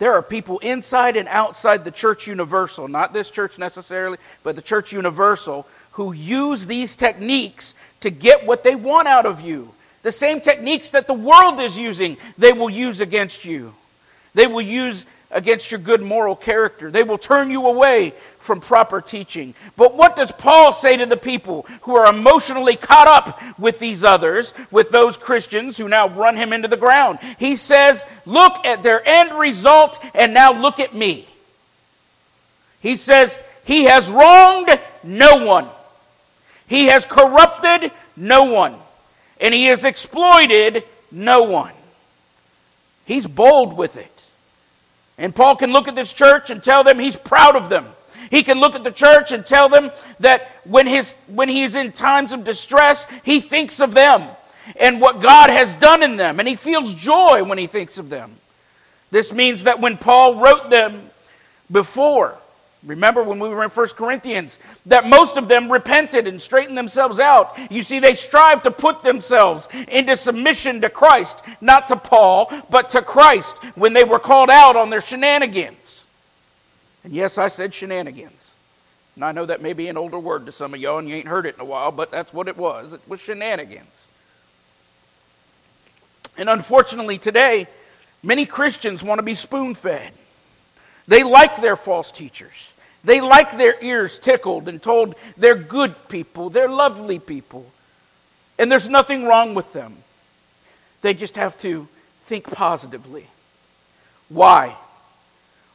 There 0.02 0.16
are 0.16 0.24
people 0.24 0.58
inside 0.58 1.16
and 1.16 1.28
outside 1.28 1.86
the 1.86 1.92
church 1.92 2.26
universal, 2.26 2.88
not 2.88 3.14
this 3.14 3.30
church 3.30 3.60
necessarily, 3.60 4.18
but 4.42 4.56
the 4.56 4.62
church 4.64 4.92
universal, 4.92 5.68
who 5.92 6.12
use 6.12 6.66
these 6.66 6.96
techniques 6.96 7.76
to 8.00 8.10
get 8.10 8.48
what 8.48 8.64
they 8.64 8.74
want 8.74 9.08
out 9.08 9.28
of 9.28 9.42
you. 9.42 9.76
The 10.02 10.12
same 10.12 10.42
techniques 10.42 10.90
that 10.90 11.06
the 11.06 11.14
world 11.14 11.60
is 11.60 11.78
using, 11.78 12.18
they 12.36 12.52
will 12.52 12.72
use 12.72 13.00
against 13.00 13.46
you. 13.46 13.76
They 14.34 14.48
will 14.48 14.64
use 14.64 15.06
against 15.32 15.72
your 15.72 15.80
good 15.80 16.02
moral 16.02 16.36
character. 16.36 16.92
They 16.92 17.04
will 17.04 17.18
turn 17.18 17.50
you 17.50 17.66
away 17.66 18.14
from 18.40 18.60
proper 18.60 19.02
teaching. 19.02 19.54
But 19.76 19.96
what 19.96 20.16
does 20.16 20.32
Paul 20.32 20.74
say 20.74 20.98
to 20.98 21.06
the 21.06 21.18
people 21.18 21.66
who 21.82 21.96
are 21.96 22.10
emotionally 22.10 22.76
caught 22.76 23.08
up 23.08 23.60
with 23.60 23.80
these 23.80 24.04
others, 24.04 24.54
with 24.72 24.90
those 24.90 25.18
Christians 25.18 25.78
who 25.78 25.88
now 25.88 26.10
run 26.10 26.36
him 26.36 26.54
into 26.54 26.68
the 26.68 26.78
ground? 26.78 27.20
He 27.38 27.56
says, 27.56 28.04
Look 28.26 28.66
at 28.66 28.84
their 28.84 29.08
end 29.08 29.38
result 29.38 30.04
and 30.14 30.34
now 30.34 30.54
look 30.54 30.80
at 30.80 30.96
me. 30.96 31.28
He 32.82 32.96
says, 32.96 33.38
He 33.64 33.86
has 33.86 34.10
wronged 34.10 34.80
no 35.04 35.46
one, 35.46 35.68
He 36.68 36.86
has 36.88 37.06
corrupted 37.06 37.92
no 38.18 38.44
one, 38.44 38.76
and 39.40 39.54
He 39.54 39.66
has 39.66 39.84
exploited 39.84 40.84
no 41.12 41.44
one. 41.44 41.74
He's 43.06 43.28
bold 43.28 43.78
with 43.78 43.98
it. 43.98 44.11
And 45.22 45.36
Paul 45.36 45.56
can 45.56 45.72
look 45.72 45.88
at 45.88 45.94
this 45.94 46.12
church 46.12 46.50
and 46.50 46.64
tell 46.64 46.84
them 46.84 46.98
he's 46.98 47.16
proud 47.16 47.56
of 47.56 47.70
them. 47.70 47.86
He 48.32 48.42
can 48.42 48.60
look 48.60 48.74
at 48.74 48.84
the 48.84 48.92
church 48.92 49.32
and 49.32 49.46
tell 49.46 49.70
them 49.70 49.92
that 50.20 50.50
when, 50.64 50.88
his, 50.88 51.14
when 51.28 51.48
he's 51.48 51.76
in 51.76 51.92
times 51.92 52.34
of 52.34 52.44
distress, 52.44 53.06
he 53.24 53.40
thinks 53.40 53.80
of 53.80 53.94
them 53.94 54.28
and 54.80 55.00
what 55.00 55.22
God 55.22 55.52
has 55.52 55.76
done 55.76 56.02
in 56.02 56.16
them. 56.16 56.40
And 56.40 56.48
he 56.48 56.56
feels 56.56 56.96
joy 56.96 57.44
when 57.44 57.60
he 57.60 57.68
thinks 57.68 58.00
of 58.00 58.10
them. 58.10 58.36
This 59.12 59.32
means 59.32 59.66
that 59.66 59.80
when 59.80 59.98
Paul 59.98 60.40
wrote 60.42 60.72
them 60.72 61.12
before, 61.70 62.38
Remember 62.84 63.22
when 63.22 63.40
we 63.40 63.48
were 63.48 63.64
in 63.64 63.70
1 63.70 63.88
Corinthians 63.90 64.58
that 64.88 65.06
most 65.06 65.38
of 65.38 65.48
them 65.48 65.72
repented 65.72 66.28
and 66.28 66.42
straightened 66.42 66.78
themselves 66.78 67.20
out. 67.20 67.56
You 67.72 67.84
see, 67.84 68.00
they 68.00 68.16
strive 68.16 68.64
to 68.64 68.72
put 68.72 69.04
themselves 69.04 69.70
into 69.88 70.18
submission 70.18 70.82
to 70.82 70.90
Christ, 70.90 71.44
not 71.62 71.88
to 71.90 71.96
Paul, 71.96 72.52
but 72.72 72.90
to 72.90 73.04
Christ 73.04 73.64
when 73.76 73.94
they 73.94 74.04
were 74.04 74.18
called 74.18 74.50
out 74.50 74.76
on 74.76 74.90
their 74.90 75.02
shenanigans. 75.02 76.06
And 77.04 77.14
yes, 77.14 77.38
I 77.38 77.50
said 77.50 77.74
shenanigans. 77.74 78.52
And 79.16 79.26
I 79.26 79.32
know 79.32 79.46
that 79.46 79.62
may 79.62 79.74
be 79.74 79.88
an 79.88 79.98
older 79.98 80.18
word 80.18 80.48
to 80.48 80.52
some 80.52 80.74
of 80.74 80.80
y'all 80.80 80.98
and 80.98 81.08
you 81.08 81.16
ain't 81.16 81.28
heard 81.28 81.46
it 81.46 81.56
in 81.56 81.62
a 81.62 81.66
while, 81.66 81.92
but 81.92 82.10
that's 82.10 82.34
what 82.34 82.48
it 82.48 82.58
was. 82.58 82.94
It 82.94 83.02
was 83.08 83.20
shenanigans. 83.20 83.86
And 86.36 86.50
unfortunately, 86.50 87.20
today, 87.20 87.68
many 88.24 88.48
Christians 88.48 89.04
want 89.04 89.20
to 89.20 89.24
be 89.24 89.36
spoon 89.36 89.76
fed. 89.76 90.14
They 91.08 91.24
like 91.24 91.62
their 91.62 91.76
false 91.76 92.12
teachers. 92.12 92.71
They 93.04 93.20
like 93.20 93.58
their 93.58 93.76
ears 93.82 94.20
tickled 94.20 94.68
and 94.68 94.82
told 94.82 95.16
they're 95.38 95.56
good 95.56 95.96
people, 96.08 96.50
they're 96.50 96.70
lovely 96.70 97.20
people. 97.20 97.66
And 98.60 98.72
there's 98.72 98.88
nothing 98.88 99.26
wrong 99.26 99.56
with 99.56 99.74
them. 99.74 99.98
They 101.02 101.14
just 101.14 101.36
have 101.36 101.58
to 101.60 101.88
think 102.26 102.46
positively. 102.52 103.26
Why? 104.30 104.76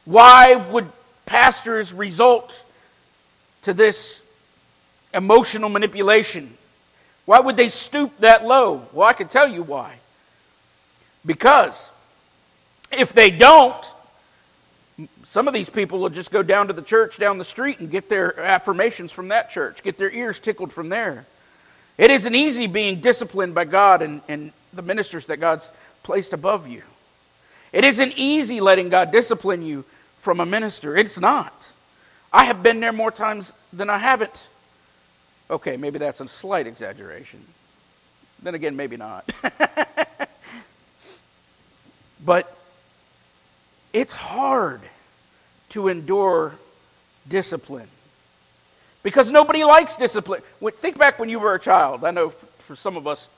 Why 0.05 0.55
would 0.55 0.89
pastors 1.25 1.91
result 1.91 2.53
to 3.63 3.73
this 3.73 4.21
emotional 5.13 5.69
manipulation? 5.69 6.57
Why 7.25 7.41
would 7.41 7.57
they 7.57 7.67
stoop 7.67 8.17
that 8.19 8.45
low? 8.45 8.87
Well, 8.93 9.07
I 9.07 9.13
can 9.13 9.27
tell 9.27 9.49
you 9.49 9.63
why. 9.63 9.95
Because 11.25 11.89
if 12.89 13.11
they 13.11 13.29
don't, 13.29 13.85
some 15.29 15.47
of 15.47 15.53
these 15.53 15.69
people 15.69 15.99
will 15.99 16.09
just 16.09 16.31
go 16.31 16.41
down 16.41 16.67
to 16.67 16.73
the 16.73 16.81
church 16.81 17.17
down 17.17 17.37
the 17.37 17.45
street 17.45 17.79
and 17.79 17.91
get 17.91 18.07
their 18.07 18.39
affirmations 18.39 19.11
from 19.11 19.27
that 19.27 19.51
church, 19.51 19.83
get 19.83 19.97
their 19.97 20.09
ears 20.09 20.39
tickled 20.39 20.71
from 20.71 20.89
there. 20.89 21.25
It 21.97 22.11
isn't 22.11 22.33
easy 22.33 22.67
being 22.67 23.01
disciplined 23.01 23.53
by 23.53 23.65
God 23.65 24.01
and, 24.01 24.21
and 24.29 24.53
the 24.73 24.81
ministers 24.81 25.25
that 25.27 25.37
God's 25.37 25.69
placed 26.03 26.31
above 26.31 26.67
you. 26.67 26.81
It 27.73 27.83
isn't 27.83 28.13
easy 28.15 28.61
letting 28.61 28.87
God 28.87 29.11
discipline 29.11 29.65
you 29.65 29.83
from 30.21 30.39
a 30.39 30.45
minister. 30.45 30.95
It's 30.95 31.19
not. 31.19 31.71
I 32.31 32.45
have 32.45 32.63
been 32.63 32.79
there 32.79 32.93
more 32.93 33.11
times 33.11 33.51
than 33.73 33.89
I 33.89 33.97
haven't. 33.97 34.47
Okay, 35.49 35.75
maybe 35.75 35.99
that's 35.99 36.21
a 36.21 36.27
slight 36.27 36.67
exaggeration. 36.67 37.43
Then 38.41 38.55
again, 38.55 38.77
maybe 38.77 38.95
not. 38.95 39.29
but 42.25 42.57
it's 43.91 44.13
hard 44.13 44.81
to 45.69 45.87
endure 45.87 46.53
discipline. 47.27 47.87
Because 49.03 49.31
nobody 49.31 49.63
likes 49.63 49.95
discipline. 49.95 50.41
Think 50.77 50.97
back 50.97 51.19
when 51.19 51.29
you 51.29 51.39
were 51.39 51.53
a 51.53 51.59
child. 51.59 52.03
I 52.03 52.11
know 52.11 52.29
for 52.67 52.75
some 52.75 52.97
of 52.97 53.07
us 53.07 53.29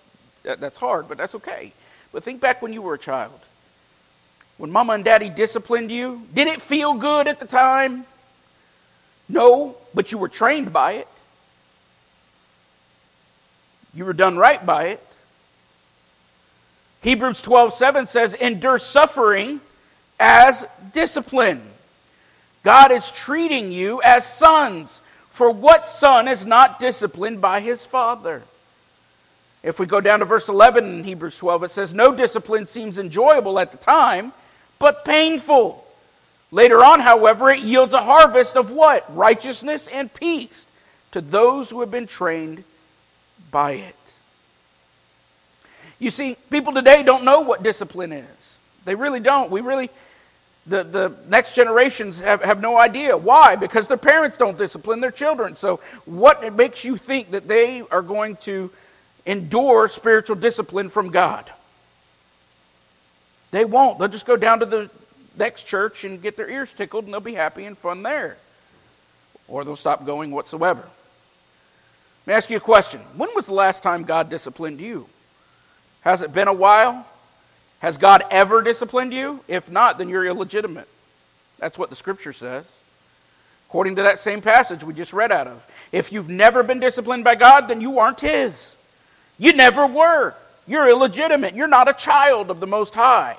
that's 0.44 0.78
hard, 0.78 1.08
but 1.08 1.18
that's 1.18 1.36
okay. 1.36 1.74
But 2.12 2.24
think 2.24 2.42
back 2.42 2.62
when 2.62 2.74
you 2.74 2.82
were 2.82 2.96
a 2.96 3.00
child. 3.00 3.40
When 4.58 4.72
mama 4.72 4.94
and 4.94 5.06
daddy 5.06 5.30
disciplined 5.30 5.92
you, 5.92 6.28
did 6.34 6.48
it 6.48 6.62
feel 6.62 6.94
good 6.94 7.28
at 7.28 7.40
the 7.40 7.46
time? 7.46 8.06
No, 9.28 9.78
but 9.94 10.12
you 10.12 10.18
were 10.18 10.28
trained 10.28 10.74
by 10.74 10.94
it. 10.94 11.08
You 13.94 14.06
were 14.06 14.14
done 14.14 14.38
right 14.38 14.64
by 14.66 14.86
it. 14.86 15.06
Hebrews 17.02 17.42
12 17.42 17.74
7 17.74 18.08
says, 18.08 18.34
Endure 18.34 18.80
suffering 18.80 19.62
as 20.20 20.66
discipline. 20.94 21.62
God 22.64 22.92
is 22.92 23.12
treating 23.12 23.72
you 23.72 24.02
as 24.04 24.32
sons. 24.32 25.02
For 25.32 25.50
what 25.50 25.88
son 25.88 26.28
is 26.28 26.46
not 26.46 26.80
disciplined 26.80 27.40
by 27.40 27.62
his 27.62 27.86
father? 27.86 28.44
If 29.64 29.80
we 29.80 29.86
go 29.86 30.02
down 30.02 30.20
to 30.20 30.26
verse 30.26 30.50
11 30.50 30.86
in 30.86 31.04
Hebrews 31.04 31.38
12, 31.38 31.64
it 31.66 31.72
says, 31.72 31.94
No 31.94 32.14
discipline 32.14 32.66
seems 32.66 32.98
enjoyable 32.98 33.60
at 33.60 33.72
the 33.72 33.78
time, 33.78 34.34
but 34.80 35.06
painful. 35.06 35.86
Later 36.52 36.84
on, 36.84 37.00
however, 37.00 37.50
it 37.50 37.62
yields 37.62 37.94
a 37.94 38.02
harvest 38.02 38.58
of 38.58 38.72
what? 38.72 39.06
Righteousness 39.16 39.88
and 39.88 40.14
peace 40.14 40.66
to 41.12 41.22
those 41.22 41.70
who 41.70 41.82
have 41.82 41.92
been 41.92 42.08
trained 42.08 42.64
by 43.52 43.72
it. 43.74 43.96
You 46.00 46.12
see, 46.12 46.38
people 46.50 46.74
today 46.74 47.04
don't 47.04 47.26
know 47.26 47.42
what 47.42 47.62
discipline 47.62 48.14
is. 48.14 48.56
They 48.86 48.96
really 48.96 49.20
don't. 49.20 49.52
We 49.52 49.62
really 49.62 49.90
the, 50.70 50.84
the 50.84 51.14
next 51.28 51.56
generations 51.56 52.20
have, 52.20 52.44
have 52.44 52.62
no 52.62 52.78
idea. 52.78 53.18
Why? 53.18 53.56
Because 53.56 53.88
their 53.88 53.98
parents 53.98 54.38
don't 54.38 54.58
discipline 54.58 55.02
their 55.02 55.12
children. 55.12 55.56
So, 55.56 55.80
what 56.06 56.56
makes 56.56 56.84
you 56.84 56.98
think 56.98 57.32
that 57.32 57.48
they 57.48 57.82
are 57.92 58.02
going 58.02 58.38
to 58.38 58.72
endure 59.26 59.90
spiritual 59.90 60.36
discipline 60.36 60.90
from 60.90 61.10
God? 61.10 61.52
They 63.52 63.66
won't. 63.66 64.00
They'll 64.00 64.08
just 64.08 64.26
go 64.26 64.38
down 64.38 64.60
to 64.60 64.66
the 64.66 64.90
next 65.38 65.64
church 65.64 66.04
and 66.04 66.22
get 66.22 66.38
their 66.38 66.50
ears 66.50 66.72
tickled, 66.72 67.06
and 67.06 67.14
they'll 67.14 67.20
be 67.20 67.34
happy 67.34 67.66
and 67.66 67.78
fun 67.78 68.04
there. 68.04 68.38
Or 69.48 69.64
they'll 69.64 69.76
stop 69.76 70.06
going 70.06 70.32
whatsoever. 70.32 70.82
Let 72.26 72.28
me 72.28 72.34
ask 72.36 72.50
you 72.50 72.58
a 72.58 72.62
question. 72.62 73.02
When 73.16 73.30
was 73.36 73.48
the 73.48 73.54
last 73.54 73.82
time 73.82 74.04
God 74.04 74.30
disciplined 74.30 74.80
you? 74.80 75.08
Has 76.02 76.22
it 76.22 76.32
been 76.32 76.48
a 76.48 76.54
while? 76.54 77.08
Has 77.80 77.98
God 77.98 78.24
ever 78.30 78.62
disciplined 78.62 79.14
you? 79.14 79.42
If 79.48 79.72
not, 79.72 79.98
then 79.98 80.10
you're 80.10 80.26
illegitimate. 80.26 80.88
That's 81.58 81.78
what 81.78 81.90
the 81.90 81.96
scripture 81.96 82.34
says. 82.34 82.66
According 83.70 83.98
to 83.98 84.04
that 84.04 84.20
same 84.20 84.42
passage 84.42 84.84
we 84.84 84.94
just 84.94 85.14
read 85.14 85.32
out 85.32 85.48
of. 85.48 85.64
If 85.92 86.12
you've 86.12 86.30
never 86.30 86.64
been 86.64 86.80
disciplined 86.80 87.24
by 87.24 87.36
God, 87.36 87.68
then 87.68 87.82
you 87.82 88.00
aren't 88.00 88.20
His. 88.20 88.74
You 89.38 89.54
never 89.54 89.86
were. 89.86 90.34
You're 90.68 90.90
illegitimate. 90.90 91.56
You're 91.56 91.68
not 91.68 91.88
a 91.88 91.94
child 91.94 92.52
of 92.52 92.60
the 92.60 92.68
Most 92.68 92.94
High. 92.94 93.38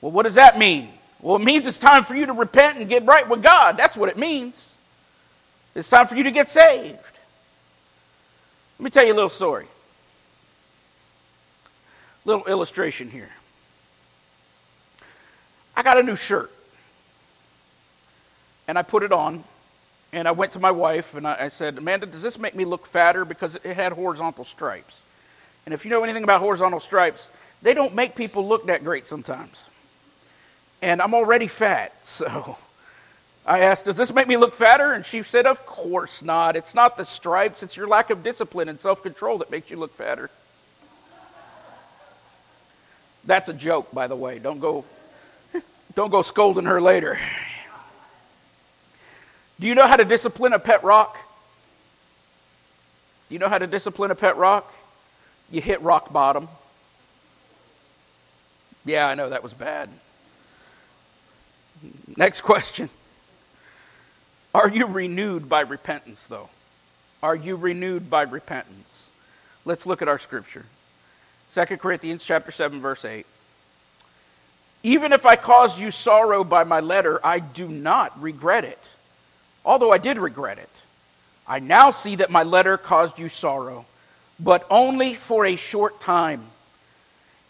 Well, 0.00 0.12
what 0.12 0.22
does 0.22 0.34
that 0.34 0.58
mean? 0.58 0.90
Well, 1.20 1.36
it 1.36 1.42
means 1.42 1.66
it's 1.66 1.78
time 1.78 2.04
for 2.04 2.14
you 2.14 2.26
to 2.26 2.32
repent 2.32 2.78
and 2.78 2.88
get 2.88 3.04
right 3.04 3.28
with 3.28 3.42
God. 3.42 3.76
That's 3.76 3.96
what 3.96 4.08
it 4.08 4.16
means. 4.16 4.68
It's 5.74 5.88
time 5.88 6.06
for 6.06 6.16
you 6.16 6.24
to 6.24 6.30
get 6.30 6.48
saved. 6.48 6.98
Let 8.78 8.84
me 8.84 8.90
tell 8.90 9.04
you 9.04 9.12
a 9.12 9.14
little 9.14 9.28
story. 9.28 9.66
Little 12.28 12.44
illustration 12.44 13.10
here. 13.10 13.30
I 15.74 15.82
got 15.82 15.96
a 15.96 16.02
new 16.02 16.14
shirt. 16.14 16.52
And 18.68 18.76
I 18.76 18.82
put 18.82 19.02
it 19.02 19.12
on. 19.12 19.44
And 20.12 20.28
I 20.28 20.32
went 20.32 20.52
to 20.52 20.60
my 20.60 20.70
wife 20.70 21.14
and 21.14 21.26
I, 21.26 21.44
I 21.44 21.48
said, 21.48 21.78
Amanda, 21.78 22.04
does 22.04 22.20
this 22.20 22.38
make 22.38 22.54
me 22.54 22.66
look 22.66 22.84
fatter? 22.84 23.24
Because 23.24 23.56
it 23.56 23.74
had 23.74 23.92
horizontal 23.94 24.44
stripes. 24.44 25.00
And 25.64 25.72
if 25.72 25.86
you 25.86 25.90
know 25.90 26.04
anything 26.04 26.22
about 26.22 26.42
horizontal 26.42 26.80
stripes, 26.80 27.30
they 27.62 27.72
don't 27.72 27.94
make 27.94 28.14
people 28.14 28.46
look 28.46 28.66
that 28.66 28.84
great 28.84 29.06
sometimes. 29.06 29.62
And 30.82 31.00
I'm 31.00 31.14
already 31.14 31.48
fat, 31.48 31.94
so 32.02 32.58
I 33.46 33.60
asked, 33.60 33.86
Does 33.86 33.96
this 33.96 34.12
make 34.12 34.28
me 34.28 34.36
look 34.36 34.52
fatter? 34.52 34.92
And 34.92 35.06
she 35.06 35.22
said, 35.22 35.46
Of 35.46 35.64
course 35.64 36.22
not. 36.22 36.56
It's 36.56 36.74
not 36.74 36.98
the 36.98 37.06
stripes, 37.06 37.62
it's 37.62 37.74
your 37.74 37.88
lack 37.88 38.10
of 38.10 38.22
discipline 38.22 38.68
and 38.68 38.78
self 38.78 39.02
control 39.02 39.38
that 39.38 39.50
makes 39.50 39.70
you 39.70 39.78
look 39.78 39.96
fatter. 39.96 40.28
That's 43.28 43.50
a 43.50 43.52
joke, 43.52 43.92
by 43.92 44.06
the 44.06 44.16
way. 44.16 44.38
Don't 44.38 44.58
go, 44.58 44.86
don't 45.94 46.10
go 46.10 46.22
scolding 46.22 46.64
her 46.64 46.80
later. 46.80 47.18
Do 49.60 49.66
you 49.66 49.74
know 49.74 49.86
how 49.86 49.96
to 49.96 50.04
discipline 50.06 50.54
a 50.54 50.58
pet 50.58 50.82
rock? 50.82 51.18
Do 53.28 53.34
you 53.34 53.38
know 53.38 53.50
how 53.50 53.58
to 53.58 53.66
discipline 53.66 54.10
a 54.10 54.14
pet 54.14 54.38
rock? 54.38 54.72
You 55.50 55.60
hit 55.60 55.82
rock 55.82 56.10
bottom. 56.10 56.48
Yeah, 58.86 59.06
I 59.06 59.14
know 59.14 59.28
that 59.28 59.42
was 59.42 59.52
bad. 59.52 59.90
Next 62.16 62.40
question. 62.40 62.88
Are 64.54 64.70
you 64.70 64.86
renewed 64.86 65.50
by 65.50 65.60
repentance, 65.60 66.24
though? 66.26 66.48
Are 67.22 67.36
you 67.36 67.56
renewed 67.56 68.08
by 68.08 68.22
repentance? 68.22 69.02
Let's 69.66 69.84
look 69.84 70.00
at 70.00 70.08
our 70.08 70.18
scripture. 70.18 70.64
2 71.54 71.64
Corinthians 71.76 72.24
chapter 72.24 72.50
7 72.50 72.80
verse 72.80 73.04
8. 73.04 73.26
Even 74.82 75.12
if 75.12 75.26
I 75.26 75.36
caused 75.36 75.78
you 75.78 75.90
sorrow 75.90 76.44
by 76.44 76.64
my 76.64 76.80
letter, 76.80 77.20
I 77.24 77.40
do 77.40 77.68
not 77.68 78.20
regret 78.20 78.64
it. 78.64 78.78
Although 79.64 79.92
I 79.92 79.98
did 79.98 80.18
regret 80.18 80.58
it. 80.58 80.68
I 81.46 81.58
now 81.58 81.90
see 81.90 82.16
that 82.16 82.30
my 82.30 82.42
letter 82.42 82.76
caused 82.76 83.18
you 83.18 83.28
sorrow, 83.28 83.86
but 84.38 84.66
only 84.70 85.14
for 85.14 85.46
a 85.46 85.56
short 85.56 86.00
time. 86.00 86.42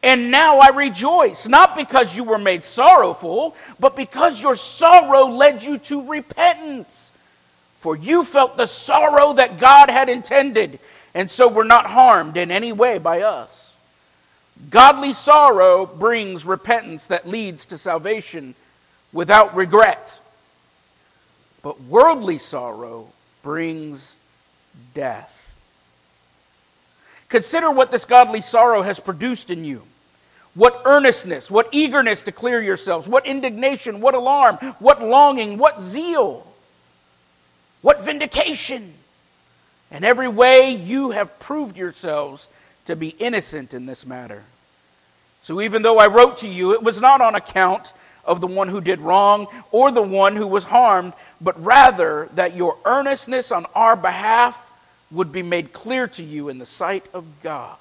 And 0.02 0.30
now 0.30 0.58
I 0.58 0.68
rejoice, 0.68 1.48
not 1.48 1.74
because 1.74 2.16
you 2.16 2.22
were 2.22 2.38
made 2.38 2.62
sorrowful, 2.62 3.56
but 3.80 3.96
because 3.96 4.40
your 4.40 4.54
sorrow 4.54 5.26
led 5.26 5.62
you 5.62 5.78
to 5.78 6.08
repentance. 6.08 7.10
For 7.80 7.96
you 7.96 8.24
felt 8.24 8.56
the 8.56 8.66
sorrow 8.66 9.32
that 9.34 9.58
God 9.58 9.90
had 9.90 10.08
intended, 10.08 10.78
and 11.14 11.28
so 11.28 11.48
were 11.48 11.64
not 11.64 11.86
harmed 11.86 12.36
in 12.36 12.52
any 12.52 12.72
way 12.72 12.98
by 12.98 13.22
us. 13.22 13.67
Godly 14.70 15.12
sorrow 15.12 15.86
brings 15.86 16.44
repentance 16.44 17.06
that 17.06 17.28
leads 17.28 17.66
to 17.66 17.78
salvation 17.78 18.54
without 19.12 19.54
regret. 19.54 20.20
But 21.62 21.80
worldly 21.82 22.38
sorrow 22.38 23.12
brings 23.42 24.14
death. 24.94 25.35
Consider 27.28 27.70
what 27.70 27.90
this 27.90 28.04
godly 28.04 28.40
sorrow 28.40 28.83
has 28.83 29.00
produced 29.00 29.50
in 29.50 29.64
you. 29.64 29.83
What 30.54 30.83
earnestness, 30.85 31.50
what 31.50 31.68
eagerness 31.72 32.22
to 32.22 32.33
clear 32.33 32.61
yourselves, 32.61 33.09
what 33.09 33.26
indignation, 33.26 34.00
what 34.00 34.14
alarm, 34.14 34.56
what 34.80 35.02
longing, 35.02 35.56
what 35.59 35.80
zeal, 35.80 36.46
what 37.80 38.04
vindication. 38.04 38.94
In 39.90 40.04
every 40.04 40.28
way, 40.28 40.74
you 40.74 41.11
have 41.11 41.38
proved 41.38 41.76
yourselves 41.76 42.48
to 42.88 42.96
be 42.96 43.11
innocent 43.18 43.74
in 43.74 43.85
this 43.85 44.07
matter. 44.07 44.42
So 45.42 45.61
even 45.61 45.83
though 45.83 45.98
I 45.98 46.07
wrote 46.07 46.38
to 46.38 46.48
you, 46.48 46.72
it 46.72 46.83
was 46.83 47.03
not 47.03 47.20
on 47.20 47.35
account 47.35 47.92
of 48.24 48.40
the 48.40 48.46
one 48.46 48.68
who 48.68 48.81
did 48.81 48.98
wrong 48.98 49.46
or 49.70 49.90
the 49.90 50.03
one 50.03 50.37
who 50.37 50.46
was 50.46 50.64
harmed, 50.64 51.12
but 51.38 51.62
rather 51.62 52.31
that 52.35 52.57
your 52.57 52.79
earnestness 52.87 53.53
on 53.53 53.66
our 53.74 53.94
behalf 53.94 54.59
would 55.11 55.31
be 55.31 55.42
made 55.42 55.74
clear 55.74 56.09
to 56.09 56.22
you 56.22 56.48
in 56.48 56.59
the 56.59 56.64
sight 56.64 57.07
of 57.12 57.27
God. 57.42 57.77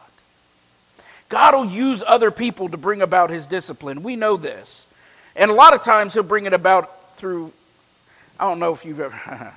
God 1.29 1.55
will 1.55 1.65
use 1.65 2.03
other 2.05 2.29
people 2.29 2.67
to 2.67 2.77
bring 2.77 3.01
about 3.01 3.29
his 3.29 3.45
discipline. 3.45 4.03
We 4.03 4.17
know 4.17 4.35
this. 4.35 4.85
And 5.37 5.49
a 5.49 5.53
lot 5.53 5.73
of 5.73 5.83
times 5.83 6.15
he'll 6.15 6.23
bring 6.23 6.45
it 6.45 6.53
about 6.53 7.15
through 7.15 7.53
I 8.37 8.43
don't 8.43 8.59
know 8.59 8.73
if 8.73 8.83
you've 8.83 8.99
ever 8.99 9.53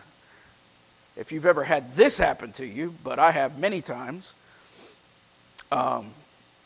if 1.16 1.32
you've 1.32 1.44
ever 1.44 1.64
had 1.64 1.96
this 1.96 2.18
happen 2.18 2.52
to 2.52 2.64
you, 2.64 2.94
but 3.02 3.18
I 3.18 3.32
have 3.32 3.58
many 3.58 3.82
times. 3.82 4.32
Um, 5.72 6.12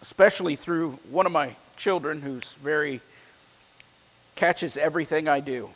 especially 0.02 0.56
through 0.56 0.98
one 1.10 1.26
of 1.26 1.32
my 1.32 1.56
children 1.76 2.22
who's 2.22 2.52
very 2.62 3.00
catches 4.34 4.76
everything 4.76 5.28
I 5.28 5.40
do. 5.40 5.70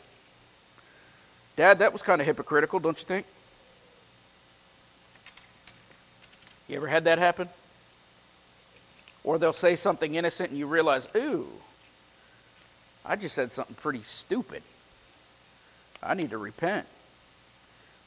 Dad, 1.57 1.81
that 1.81 1.93
was 1.93 2.03
kind 2.03 2.21
of 2.21 2.27
hypocritical, 2.27 2.79
don't 2.79 2.99
you 2.99 3.05
think? 3.05 3.27
You 6.69 6.77
ever 6.77 6.87
had 6.87 7.05
that 7.05 7.19
happen? 7.19 7.49
Or 9.25 9.39
they'll 9.39 9.53
say 9.53 9.75
something 9.75 10.15
innocent 10.15 10.51
and 10.51 10.59
you 10.59 10.67
realize, 10.67 11.09
ooh, 11.17 11.49
I 13.05 13.17
just 13.17 13.35
said 13.35 13.53
something 13.53 13.75
pretty 13.77 14.03
stupid. 14.03 14.63
I 16.03 16.15
need 16.15 16.31
to 16.31 16.39
repent. 16.39 16.87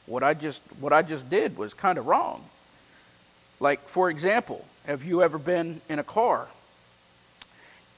What 0.06 0.22
I 0.22 0.34
just 0.34 0.62
what 0.80 0.92
I 0.92 1.02
just 1.02 1.28
did 1.28 1.56
was 1.56 1.74
kind 1.74 1.98
of 1.98 2.06
wrong. 2.06 2.44
Like 3.62 3.88
for 3.88 4.10
example, 4.10 4.66
have 4.86 5.04
you 5.04 5.22
ever 5.22 5.38
been 5.38 5.80
in 5.88 5.98
a 5.98 6.04
car? 6.04 6.48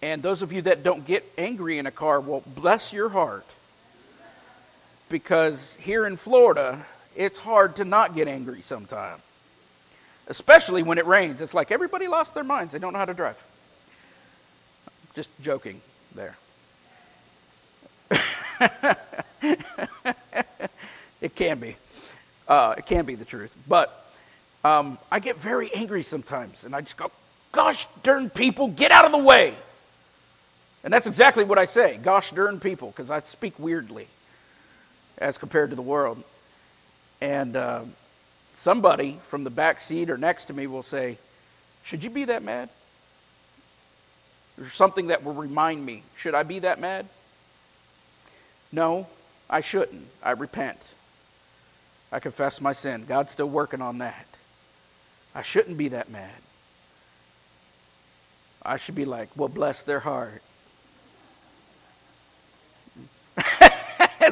And 0.01 0.23
those 0.23 0.43
of 0.43 0.53
you 0.53 0.63
that 0.63 0.85
don't 0.85 1.05
get 1.05 1.25
angry 1.37 1.79
in 1.79 1.87
a 1.87 1.91
car, 1.91 2.21
well, 2.21 2.45
bless 2.47 2.93
your 2.93 3.09
heart. 3.09 3.47
Because 5.09 5.75
here 5.81 6.07
in 6.07 6.17
Florida, 6.17 6.87
it's 7.17 7.39
hard 7.39 7.77
to 7.77 7.85
not 7.85 8.15
get 8.15 8.29
angry 8.29 8.63
sometimes 8.63 9.21
especially 10.27 10.83
when 10.83 10.99
it 10.99 11.07
rains. 11.07 11.41
It's 11.41 11.55
like 11.55 11.71
everybody 11.71 12.09
lost 12.09 12.35
their 12.35 12.45
minds. 12.45 12.73
They 12.73 12.79
don't 12.79 12.93
know 12.93 12.99
how 12.99 13.05
to 13.05 13.15
drive. 13.15 13.43
Just 15.15 15.31
joking 15.43 15.81
there. 16.15 16.37
it 21.21 21.35
can 21.35 21.59
be. 21.59 21.77
Uh, 22.49 22.75
it 22.79 22.87
can 22.87 23.05
be 23.05 23.15
the 23.15 23.25
truth. 23.25 23.55
But 23.67 24.04
um, 24.65 24.99
I 25.11 25.21
get 25.21 25.37
very 25.39 25.73
angry 25.75 26.03
sometimes, 26.03 26.65
and 26.65 26.75
I 26.75 26.81
just 26.81 26.97
go, 26.97 27.11
gosh 27.53 27.87
darn 28.03 28.31
people, 28.31 28.69
get 28.69 28.91
out 28.91 29.05
of 29.05 29.13
the 29.13 29.19
way. 29.19 29.55
And 30.83 30.93
that's 30.93 31.07
exactly 31.07 31.45
what 31.45 31.59
I 31.59 31.67
say, 31.67 31.99
gosh 32.03 32.31
darn 32.31 32.61
people, 32.61 32.89
because 32.89 33.11
I 33.11 33.21
speak 33.21 33.59
weirdly 33.59 34.09
as 35.19 35.39
compared 35.39 35.71
to 35.71 35.77
the 35.77 35.83
world. 35.83 36.23
And. 37.21 37.55
Uh, 37.55 37.85
somebody 38.55 39.19
from 39.29 39.45
the 39.45 39.51
back 39.51 39.81
seat 39.81 40.11
or 40.11 40.17
next 40.17 40.47
to 40.47 40.53
me 40.53 40.67
will 40.67 40.83
say, 40.83 41.19
Should 41.83 42.05
you 42.05 42.11
be 42.11 42.25
that 42.25 42.43
mad? 42.43 42.69
Or 44.61 44.69
something 44.71 45.09
that 45.09 45.25
will 45.25 45.35
remind 45.35 45.85
me, 45.85 46.03
Should 46.17 46.35
I 46.35 46.43
be 46.43 46.61
that 46.61 46.81
mad? 46.81 47.07
No, 48.73 49.07
I 49.49 49.61
shouldn't. 49.61 50.07
I 50.23 50.33
repent. 50.33 50.79
I 52.11 52.21
confess 52.21 52.61
my 52.61 52.73
sin. 52.73 53.05
God's 53.07 53.33
still 53.33 53.49
working 53.49 53.81
on 53.81 53.99
that. 53.99 54.27
I 55.35 55.43
shouldn't 55.43 55.77
be 55.77 55.89
that 55.89 56.11
mad. 56.11 56.31
I 58.63 58.77
should 58.77 58.95
be 58.95 59.05
like, 59.05 59.29
well, 59.37 59.49
bless 59.49 59.83
their 59.83 60.01
heart. 60.01 60.43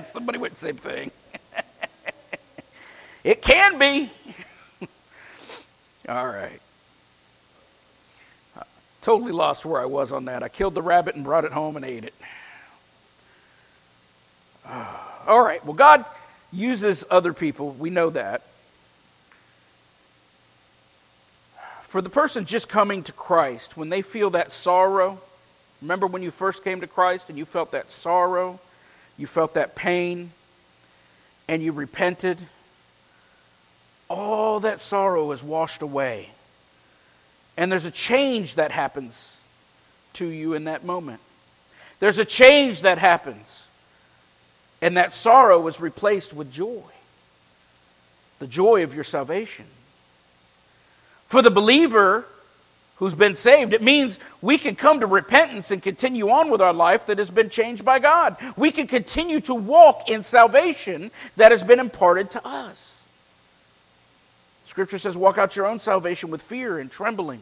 Somebody 0.06 0.38
went 0.38 0.54
the 0.54 0.60
same 0.60 0.76
thing. 0.76 1.10
It 3.24 3.40
can 3.40 3.78
be. 3.78 4.10
All 6.08 6.26
right. 6.26 6.60
I 8.56 8.62
totally 9.00 9.30
lost 9.30 9.64
where 9.64 9.80
I 9.80 9.84
was 9.84 10.10
on 10.10 10.24
that. 10.24 10.42
I 10.42 10.48
killed 10.48 10.74
the 10.74 10.82
rabbit 10.82 11.14
and 11.14 11.22
brought 11.22 11.44
it 11.44 11.52
home 11.52 11.76
and 11.76 11.84
ate 11.84 12.02
it. 12.02 12.14
All 14.68 15.40
right. 15.40 15.64
Well, 15.64 15.74
God 15.74 16.04
uses 16.50 17.04
other 17.10 17.32
people. 17.32 17.70
We 17.70 17.90
know 17.90 18.10
that. 18.10 18.42
For 21.92 22.00
the 22.00 22.08
person 22.08 22.46
just 22.46 22.70
coming 22.70 23.02
to 23.02 23.12
Christ, 23.12 23.76
when 23.76 23.90
they 23.90 24.00
feel 24.00 24.30
that 24.30 24.50
sorrow, 24.50 25.20
remember 25.82 26.06
when 26.06 26.22
you 26.22 26.30
first 26.30 26.64
came 26.64 26.80
to 26.80 26.86
Christ 26.86 27.28
and 27.28 27.36
you 27.36 27.44
felt 27.44 27.72
that 27.72 27.90
sorrow? 27.90 28.58
you 29.18 29.26
felt 29.26 29.52
that 29.52 29.74
pain, 29.74 30.32
and 31.46 31.62
you 31.62 31.70
repented, 31.70 32.38
all 34.08 34.60
that 34.60 34.80
sorrow 34.80 35.32
is 35.32 35.42
washed 35.42 35.82
away. 35.82 36.30
And 37.58 37.70
there's 37.70 37.84
a 37.84 37.90
change 37.90 38.54
that 38.54 38.70
happens 38.70 39.36
to 40.14 40.26
you 40.26 40.54
in 40.54 40.64
that 40.64 40.82
moment. 40.82 41.20
There's 42.00 42.18
a 42.18 42.24
change 42.24 42.80
that 42.80 42.96
happens. 42.96 43.46
And 44.80 44.96
that 44.96 45.12
sorrow 45.12 45.66
is 45.66 45.78
replaced 45.78 46.32
with 46.32 46.50
joy 46.50 46.82
the 48.38 48.46
joy 48.48 48.82
of 48.82 48.94
your 48.94 49.04
salvation. 49.04 49.66
For 51.32 51.40
the 51.40 51.50
believer 51.50 52.26
who's 52.96 53.14
been 53.14 53.36
saved, 53.36 53.72
it 53.72 53.80
means 53.80 54.18
we 54.42 54.58
can 54.58 54.76
come 54.76 55.00
to 55.00 55.06
repentance 55.06 55.70
and 55.70 55.82
continue 55.82 56.28
on 56.28 56.50
with 56.50 56.60
our 56.60 56.74
life 56.74 57.06
that 57.06 57.16
has 57.16 57.30
been 57.30 57.48
changed 57.48 57.86
by 57.86 58.00
God. 58.00 58.36
We 58.54 58.70
can 58.70 58.86
continue 58.86 59.40
to 59.40 59.54
walk 59.54 60.10
in 60.10 60.24
salvation 60.24 61.10
that 61.38 61.50
has 61.50 61.62
been 61.62 61.80
imparted 61.80 62.32
to 62.32 62.46
us. 62.46 63.00
Scripture 64.66 64.98
says, 64.98 65.16
walk 65.16 65.38
out 65.38 65.56
your 65.56 65.66
own 65.66 65.78
salvation 65.78 66.30
with 66.30 66.42
fear 66.42 66.78
and 66.78 66.90
trembling. 66.90 67.40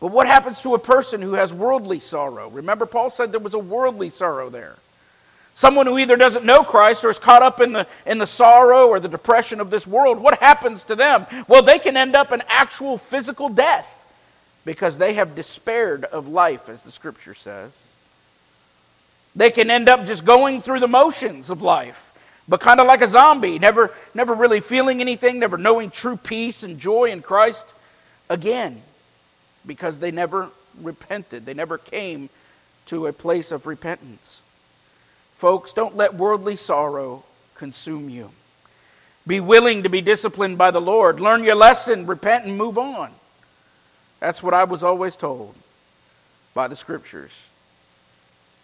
But 0.00 0.08
what 0.08 0.26
happens 0.26 0.60
to 0.62 0.74
a 0.74 0.80
person 0.80 1.22
who 1.22 1.34
has 1.34 1.54
worldly 1.54 2.00
sorrow? 2.00 2.48
Remember, 2.48 2.84
Paul 2.84 3.10
said 3.10 3.30
there 3.30 3.38
was 3.38 3.54
a 3.54 3.60
worldly 3.60 4.10
sorrow 4.10 4.50
there. 4.50 4.74
Someone 5.56 5.86
who 5.86 5.96
either 5.96 6.16
doesn't 6.16 6.44
know 6.44 6.62
Christ 6.62 7.02
or 7.02 7.08
is 7.08 7.18
caught 7.18 7.40
up 7.40 7.62
in 7.62 7.72
the, 7.72 7.86
in 8.04 8.18
the 8.18 8.26
sorrow 8.26 8.88
or 8.88 9.00
the 9.00 9.08
depression 9.08 9.58
of 9.58 9.70
this 9.70 9.86
world, 9.86 10.20
what 10.20 10.38
happens 10.38 10.84
to 10.84 10.94
them? 10.94 11.24
Well, 11.48 11.62
they 11.62 11.78
can 11.78 11.96
end 11.96 12.14
up 12.14 12.30
in 12.30 12.42
actual 12.46 12.98
physical 12.98 13.48
death 13.48 13.90
because 14.66 14.98
they 14.98 15.14
have 15.14 15.34
despaired 15.34 16.04
of 16.04 16.28
life, 16.28 16.68
as 16.68 16.82
the 16.82 16.92
scripture 16.92 17.32
says. 17.32 17.72
They 19.34 19.50
can 19.50 19.70
end 19.70 19.88
up 19.88 20.04
just 20.04 20.26
going 20.26 20.60
through 20.60 20.80
the 20.80 20.88
motions 20.88 21.48
of 21.48 21.62
life, 21.62 22.12
but 22.46 22.60
kind 22.60 22.78
of 22.78 22.86
like 22.86 23.00
a 23.00 23.08
zombie, 23.08 23.58
never, 23.58 23.94
never 24.12 24.34
really 24.34 24.60
feeling 24.60 25.00
anything, 25.00 25.38
never 25.38 25.56
knowing 25.56 25.90
true 25.90 26.18
peace 26.18 26.64
and 26.64 26.78
joy 26.78 27.04
in 27.04 27.22
Christ 27.22 27.72
again 28.28 28.82
because 29.64 30.00
they 30.00 30.10
never 30.10 30.50
repented. 30.82 31.46
They 31.46 31.54
never 31.54 31.78
came 31.78 32.28
to 32.86 33.06
a 33.06 33.12
place 33.14 33.52
of 33.52 33.64
repentance. 33.66 34.42
Folks, 35.36 35.72
don't 35.72 35.96
let 35.96 36.14
worldly 36.14 36.56
sorrow 36.56 37.24
consume 37.54 38.08
you. 38.08 38.30
Be 39.26 39.40
willing 39.40 39.82
to 39.82 39.88
be 39.88 40.00
disciplined 40.00 40.56
by 40.56 40.70
the 40.70 40.80
Lord. 40.80 41.20
Learn 41.20 41.42
your 41.42 41.56
lesson, 41.56 42.06
repent, 42.06 42.44
and 42.46 42.56
move 42.56 42.78
on. 42.78 43.10
That's 44.20 44.42
what 44.42 44.54
I 44.54 44.64
was 44.64 44.82
always 44.82 45.16
told 45.16 45.54
by 46.54 46.68
the 46.68 46.76
scriptures. 46.76 47.32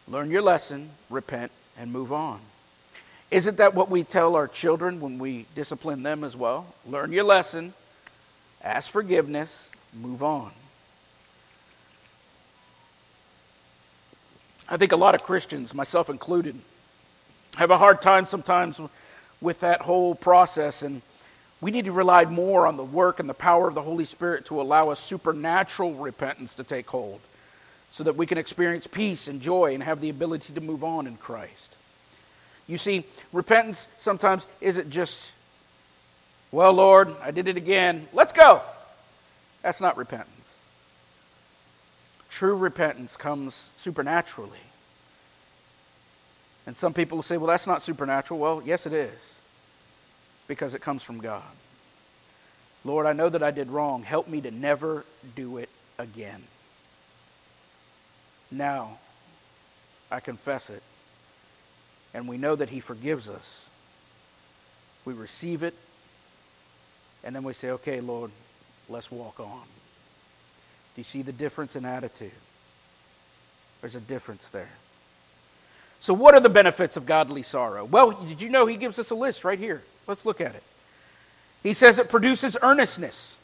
Learn 0.08 0.30
your 0.30 0.42
lesson, 0.42 0.90
repent, 1.10 1.52
and 1.78 1.92
move 1.92 2.12
on. 2.12 2.40
Isn't 3.30 3.56
that 3.58 3.74
what 3.74 3.90
we 3.90 4.04
tell 4.04 4.34
our 4.36 4.48
children 4.48 5.00
when 5.00 5.18
we 5.18 5.46
discipline 5.54 6.02
them 6.02 6.22
as 6.22 6.36
well? 6.36 6.74
Learn 6.86 7.12
your 7.12 7.24
lesson, 7.24 7.74
ask 8.62 8.90
forgiveness, 8.90 9.68
move 9.94 10.22
on. 10.22 10.52
I 14.72 14.78
think 14.78 14.92
a 14.92 14.96
lot 14.96 15.14
of 15.14 15.22
Christians, 15.22 15.74
myself 15.74 16.08
included, 16.08 16.58
have 17.56 17.70
a 17.70 17.76
hard 17.76 18.00
time 18.00 18.24
sometimes 18.24 18.80
with 19.38 19.60
that 19.60 19.82
whole 19.82 20.14
process. 20.14 20.80
And 20.80 21.02
we 21.60 21.70
need 21.70 21.84
to 21.84 21.92
rely 21.92 22.24
more 22.24 22.66
on 22.66 22.78
the 22.78 22.82
work 22.82 23.20
and 23.20 23.28
the 23.28 23.34
power 23.34 23.68
of 23.68 23.74
the 23.74 23.82
Holy 23.82 24.06
Spirit 24.06 24.46
to 24.46 24.62
allow 24.62 24.90
a 24.90 24.96
supernatural 24.96 25.92
repentance 25.92 26.54
to 26.54 26.64
take 26.64 26.86
hold 26.86 27.20
so 27.92 28.02
that 28.04 28.16
we 28.16 28.24
can 28.24 28.38
experience 28.38 28.86
peace 28.86 29.28
and 29.28 29.42
joy 29.42 29.74
and 29.74 29.82
have 29.82 30.00
the 30.00 30.08
ability 30.08 30.54
to 30.54 30.60
move 30.62 30.82
on 30.82 31.06
in 31.06 31.18
Christ. 31.18 31.76
You 32.66 32.78
see, 32.78 33.04
repentance 33.30 33.88
sometimes 33.98 34.46
isn't 34.62 34.88
just, 34.88 35.32
well, 36.50 36.72
Lord, 36.72 37.14
I 37.22 37.30
did 37.30 37.46
it 37.46 37.58
again. 37.58 38.08
Let's 38.14 38.32
go. 38.32 38.62
That's 39.60 39.82
not 39.82 39.98
repentance. 39.98 40.41
True 42.32 42.56
repentance 42.56 43.16
comes 43.18 43.66
supernaturally. 43.76 44.58
And 46.66 46.74
some 46.76 46.94
people 46.94 47.18
will 47.18 47.22
say, 47.22 47.36
well, 47.36 47.48
that's 47.48 47.66
not 47.66 47.82
supernatural. 47.82 48.40
Well, 48.40 48.62
yes, 48.64 48.86
it 48.86 48.94
is, 48.94 49.12
because 50.48 50.74
it 50.74 50.80
comes 50.80 51.02
from 51.02 51.20
God. 51.20 51.42
Lord, 52.84 53.04
I 53.04 53.12
know 53.12 53.28
that 53.28 53.42
I 53.42 53.50
did 53.50 53.68
wrong. 53.68 54.02
Help 54.02 54.28
me 54.28 54.40
to 54.40 54.50
never 54.50 55.04
do 55.36 55.58
it 55.58 55.68
again. 55.98 56.42
Now, 58.50 58.98
I 60.10 60.20
confess 60.20 60.70
it, 60.70 60.82
and 62.14 62.26
we 62.26 62.38
know 62.38 62.56
that 62.56 62.70
He 62.70 62.80
forgives 62.80 63.28
us. 63.28 63.66
We 65.04 65.12
receive 65.12 65.62
it, 65.62 65.74
and 67.24 67.36
then 67.36 67.42
we 67.42 67.52
say, 67.52 67.70
okay, 67.70 68.00
Lord, 68.00 68.30
let's 68.88 69.10
walk 69.10 69.38
on. 69.38 69.62
Do 70.94 71.00
you 71.00 71.04
see 71.04 71.22
the 71.22 71.32
difference 71.32 71.76
in 71.76 71.84
attitude? 71.84 72.32
There's 73.80 73.94
a 73.94 74.00
difference 74.00 74.48
there. 74.48 74.70
So, 76.00 76.14
what 76.14 76.34
are 76.34 76.40
the 76.40 76.48
benefits 76.48 76.96
of 76.96 77.06
godly 77.06 77.42
sorrow? 77.42 77.84
Well, 77.84 78.10
did 78.10 78.42
you 78.42 78.48
know 78.48 78.66
he 78.66 78.76
gives 78.76 78.98
us 78.98 79.10
a 79.10 79.14
list 79.14 79.44
right 79.44 79.58
here? 79.58 79.82
Let's 80.06 80.26
look 80.26 80.40
at 80.40 80.54
it. 80.54 80.62
He 81.62 81.74
says 81.74 81.98
it 81.98 82.08
produces 82.08 82.56
earnestness. 82.60 83.36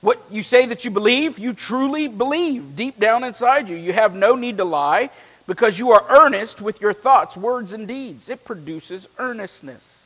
What 0.00 0.20
you 0.30 0.42
say 0.42 0.66
that 0.66 0.84
you 0.84 0.90
believe, 0.90 1.38
you 1.38 1.52
truly 1.52 2.08
believe 2.08 2.76
deep 2.76 3.00
down 3.00 3.24
inside 3.24 3.68
you. 3.68 3.76
You 3.76 3.92
have 3.92 4.14
no 4.14 4.36
need 4.36 4.58
to 4.58 4.64
lie 4.64 5.10
because 5.46 5.78
you 5.78 5.92
are 5.92 6.04
earnest 6.08 6.60
with 6.60 6.80
your 6.80 6.92
thoughts, 6.92 7.36
words, 7.36 7.72
and 7.72 7.88
deeds. 7.88 8.28
It 8.28 8.44
produces 8.44 9.08
earnestness. 9.18 10.02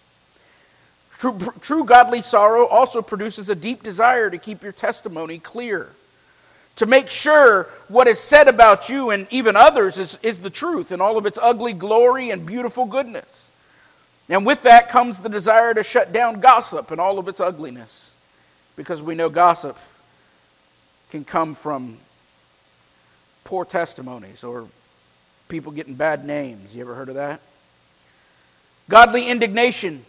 True, 1.18 1.38
true 1.60 1.84
godly 1.84 2.20
sorrow 2.20 2.66
also 2.66 3.02
produces 3.02 3.48
a 3.48 3.54
deep 3.54 3.82
desire 3.82 4.30
to 4.30 4.38
keep 4.38 4.62
your 4.62 4.72
testimony 4.72 5.38
clear 5.38 5.90
to 6.76 6.86
make 6.86 7.08
sure 7.08 7.68
what 7.88 8.08
is 8.08 8.18
said 8.18 8.48
about 8.48 8.88
you 8.88 9.10
and 9.10 9.26
even 9.30 9.56
others 9.56 9.98
is, 9.98 10.18
is 10.22 10.40
the 10.40 10.50
truth 10.50 10.90
in 10.90 11.00
all 11.00 11.18
of 11.18 11.26
its 11.26 11.38
ugly 11.40 11.72
glory 11.72 12.30
and 12.30 12.46
beautiful 12.46 12.86
goodness. 12.86 13.48
And 14.28 14.46
with 14.46 14.62
that 14.62 14.88
comes 14.88 15.20
the 15.20 15.28
desire 15.28 15.74
to 15.74 15.82
shut 15.82 16.12
down 16.12 16.40
gossip 16.40 16.90
and 16.90 17.00
all 17.00 17.18
of 17.18 17.28
its 17.28 17.40
ugliness, 17.40 18.10
because 18.76 19.02
we 19.02 19.14
know 19.14 19.28
gossip 19.28 19.76
can 21.10 21.24
come 21.24 21.54
from 21.54 21.98
poor 23.44 23.64
testimonies 23.64 24.42
or 24.42 24.66
people 25.48 25.72
getting 25.72 25.94
bad 25.94 26.24
names. 26.24 26.74
You 26.74 26.80
ever 26.80 26.94
heard 26.94 27.10
of 27.10 27.16
that? 27.16 27.40
Godly 28.88 29.28
indignation. 29.28 30.06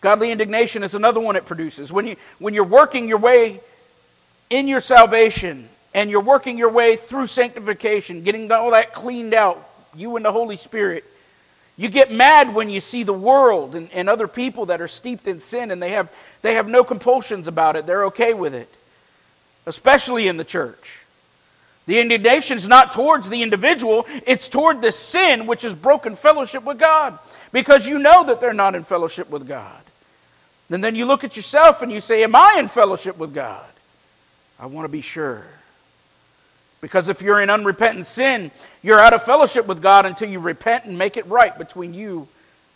Godly 0.00 0.32
indignation 0.32 0.82
is 0.82 0.94
another 0.94 1.20
one 1.20 1.36
it 1.36 1.46
produces. 1.46 1.92
When, 1.92 2.06
you, 2.06 2.16
when 2.38 2.54
you're 2.54 2.64
working 2.64 3.06
your 3.06 3.18
way 3.18 3.60
in 4.50 4.68
your 4.68 4.80
salvation 4.80 5.68
and 5.94 6.10
you're 6.10 6.20
working 6.20 6.58
your 6.58 6.70
way 6.70 6.96
through 6.96 7.28
sanctification, 7.28 8.22
getting 8.22 8.50
all 8.52 8.72
that 8.72 8.92
cleaned 8.92 9.32
out, 9.32 9.66
you 9.94 10.16
and 10.16 10.24
the 10.24 10.32
Holy 10.32 10.56
Spirit, 10.56 11.04
you 11.76 11.88
get 11.88 12.12
mad 12.12 12.54
when 12.54 12.68
you 12.68 12.80
see 12.80 13.04
the 13.04 13.12
world 13.12 13.74
and, 13.74 13.90
and 13.92 14.08
other 14.08 14.28
people 14.28 14.66
that 14.66 14.80
are 14.80 14.88
steeped 14.88 15.26
in 15.26 15.40
sin 15.40 15.70
and 15.70 15.82
they 15.82 15.92
have, 15.92 16.12
they 16.42 16.54
have 16.54 16.68
no 16.68 16.84
compulsions 16.84 17.48
about 17.48 17.76
it. 17.76 17.86
They're 17.86 18.06
okay 18.06 18.34
with 18.34 18.54
it, 18.54 18.68
especially 19.66 20.28
in 20.28 20.36
the 20.36 20.44
church. 20.44 20.98
The 21.86 21.98
indignation 21.98 22.56
is 22.56 22.68
not 22.68 22.92
towards 22.92 23.28
the 23.30 23.42
individual, 23.42 24.06
it's 24.26 24.48
toward 24.48 24.82
the 24.82 24.92
sin 24.92 25.46
which 25.46 25.64
is 25.64 25.74
broken 25.74 26.16
fellowship 26.16 26.64
with 26.64 26.78
God 26.78 27.18
because 27.50 27.88
you 27.88 27.98
know 27.98 28.24
that 28.24 28.40
they're 28.40 28.52
not 28.52 28.74
in 28.74 28.84
fellowship 28.84 29.30
with 29.30 29.48
God. 29.48 29.80
And 30.68 30.84
then 30.84 30.94
you 30.94 31.04
look 31.04 31.24
at 31.24 31.36
yourself 31.36 31.82
and 31.82 31.90
you 31.90 32.00
say, 32.00 32.22
Am 32.22 32.36
I 32.36 32.56
in 32.58 32.68
fellowship 32.68 33.16
with 33.16 33.34
God? 33.34 33.64
I 34.60 34.66
want 34.66 34.84
to 34.84 34.90
be 34.90 35.00
sure. 35.00 35.44
Because 36.80 37.08
if 37.08 37.22
you're 37.22 37.40
in 37.40 37.50
unrepentant 37.50 38.06
sin, 38.06 38.50
you're 38.82 39.00
out 39.00 39.12
of 39.12 39.22
fellowship 39.24 39.66
with 39.66 39.82
God 39.82 40.06
until 40.06 40.28
you 40.28 40.38
repent 40.38 40.84
and 40.84 40.96
make 40.98 41.16
it 41.16 41.26
right 41.26 41.56
between 41.56 41.94
you 41.94 42.28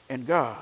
and 0.08 0.26
God. 0.26 0.58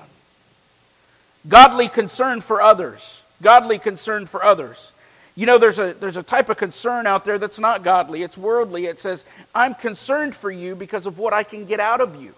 Godly 1.48 1.88
concern 1.88 2.40
for 2.40 2.60
others. 2.60 3.22
Godly 3.40 3.78
concern 3.78 4.26
for 4.26 4.44
others. 4.44 4.92
You 5.34 5.46
know, 5.46 5.58
there's 5.58 5.78
a, 5.78 5.94
there's 5.94 6.16
a 6.16 6.22
type 6.22 6.48
of 6.48 6.56
concern 6.56 7.06
out 7.06 7.24
there 7.24 7.38
that's 7.38 7.58
not 7.58 7.82
godly, 7.82 8.22
it's 8.22 8.36
worldly. 8.36 8.86
It 8.86 8.98
says, 8.98 9.24
I'm 9.54 9.74
concerned 9.74 10.36
for 10.36 10.50
you 10.50 10.74
because 10.74 11.06
of 11.06 11.18
what 11.18 11.32
I 11.32 11.42
can 11.42 11.64
get 11.64 11.80
out 11.80 12.00
of 12.00 12.20
you. 12.22 12.34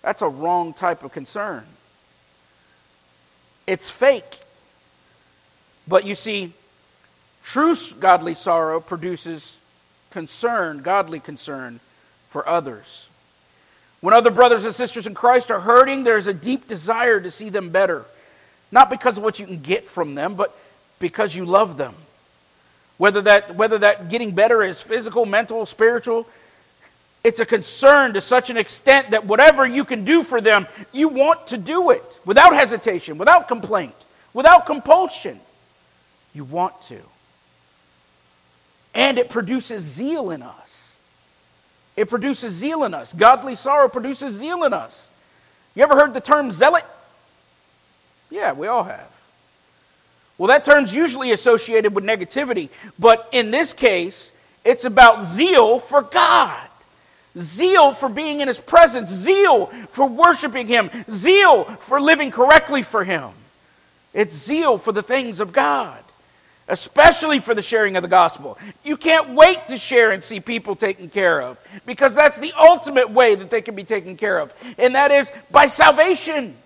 That's 0.00 0.22
a 0.22 0.28
wrong 0.28 0.72
type 0.72 1.04
of 1.04 1.12
concern. 1.12 1.64
It's 3.66 3.90
fake. 3.90 4.40
But 5.86 6.04
you 6.04 6.14
see, 6.14 6.54
True 7.44 7.74
godly 7.98 8.34
sorrow 8.34 8.80
produces 8.80 9.56
concern, 10.10 10.82
godly 10.82 11.20
concern 11.20 11.80
for 12.30 12.48
others. 12.48 13.08
When 14.00 14.14
other 14.14 14.30
brothers 14.30 14.64
and 14.64 14.74
sisters 14.74 15.06
in 15.06 15.14
Christ 15.14 15.50
are 15.50 15.60
hurting, 15.60 16.02
there's 16.02 16.26
a 16.26 16.34
deep 16.34 16.66
desire 16.66 17.20
to 17.20 17.30
see 17.30 17.50
them 17.50 17.70
better. 17.70 18.04
Not 18.70 18.90
because 18.90 19.18
of 19.18 19.24
what 19.24 19.38
you 19.38 19.46
can 19.46 19.60
get 19.60 19.88
from 19.88 20.14
them, 20.14 20.34
but 20.34 20.56
because 20.98 21.34
you 21.34 21.44
love 21.44 21.76
them. 21.76 21.94
Whether 22.98 23.20
that, 23.22 23.54
whether 23.54 23.78
that 23.78 24.08
getting 24.08 24.32
better 24.32 24.62
is 24.62 24.80
physical, 24.80 25.26
mental, 25.26 25.66
spiritual, 25.66 26.26
It's 27.24 27.38
a 27.38 27.46
concern 27.46 28.14
to 28.14 28.20
such 28.20 28.50
an 28.50 28.56
extent 28.56 29.10
that 29.10 29.26
whatever 29.26 29.64
you 29.64 29.84
can 29.84 30.04
do 30.04 30.22
for 30.22 30.40
them, 30.40 30.66
you 30.90 31.08
want 31.08 31.48
to 31.48 31.56
do 31.56 31.90
it 31.90 32.04
without 32.24 32.54
hesitation, 32.54 33.16
without 33.16 33.46
complaint, 33.46 33.94
without 34.34 34.66
compulsion. 34.66 35.38
You 36.34 36.44
want 36.44 36.80
to. 36.82 36.98
And 38.94 39.18
it 39.18 39.28
produces 39.30 39.82
zeal 39.82 40.30
in 40.30 40.42
us. 40.42 40.94
It 41.96 42.08
produces 42.08 42.52
zeal 42.52 42.84
in 42.84 42.94
us. 42.94 43.12
Godly 43.12 43.54
sorrow 43.54 43.88
produces 43.88 44.36
zeal 44.36 44.64
in 44.64 44.72
us. 44.72 45.08
You 45.74 45.82
ever 45.82 45.94
heard 45.94 46.14
the 46.14 46.20
term 46.20 46.52
zealot? 46.52 46.84
Yeah, 48.30 48.52
we 48.52 48.66
all 48.66 48.84
have. 48.84 49.08
Well, 50.38 50.48
that 50.48 50.64
term's 50.64 50.94
usually 50.94 51.32
associated 51.32 51.94
with 51.94 52.04
negativity, 52.04 52.70
but 52.98 53.28
in 53.32 53.50
this 53.50 53.72
case, 53.72 54.32
it's 54.64 54.84
about 54.84 55.24
zeal 55.24 55.78
for 55.78 56.02
God 56.02 56.68
zeal 57.38 57.92
for 57.92 58.08
being 58.08 58.40
in 58.40 58.48
his 58.48 58.60
presence, 58.60 59.10
zeal 59.10 59.66
for 59.90 60.06
worshiping 60.06 60.66
him, 60.66 60.90
zeal 61.10 61.64
for 61.80 62.00
living 62.00 62.30
correctly 62.30 62.82
for 62.82 63.04
him. 63.04 63.30
It's 64.12 64.34
zeal 64.34 64.78
for 64.78 64.92
the 64.92 65.02
things 65.02 65.40
of 65.40 65.52
God, 65.52 66.02
especially 66.68 67.40
for 67.40 67.54
the 67.54 67.62
sharing 67.62 67.96
of 67.96 68.02
the 68.02 68.08
gospel. 68.08 68.58
You 68.84 68.96
can't 68.96 69.30
wait 69.30 69.68
to 69.68 69.78
share 69.78 70.12
and 70.12 70.22
see 70.22 70.40
people 70.40 70.76
taken 70.76 71.10
care 71.10 71.40
of 71.40 71.58
because 71.86 72.14
that's 72.14 72.38
the 72.38 72.52
ultimate 72.58 73.10
way 73.10 73.34
that 73.34 73.50
they 73.50 73.62
can 73.62 73.74
be 73.74 73.84
taken 73.84 74.16
care 74.16 74.38
of, 74.38 74.52
and 74.78 74.94
that 74.94 75.10
is 75.10 75.30
by 75.50 75.66
salvation. 75.66 76.56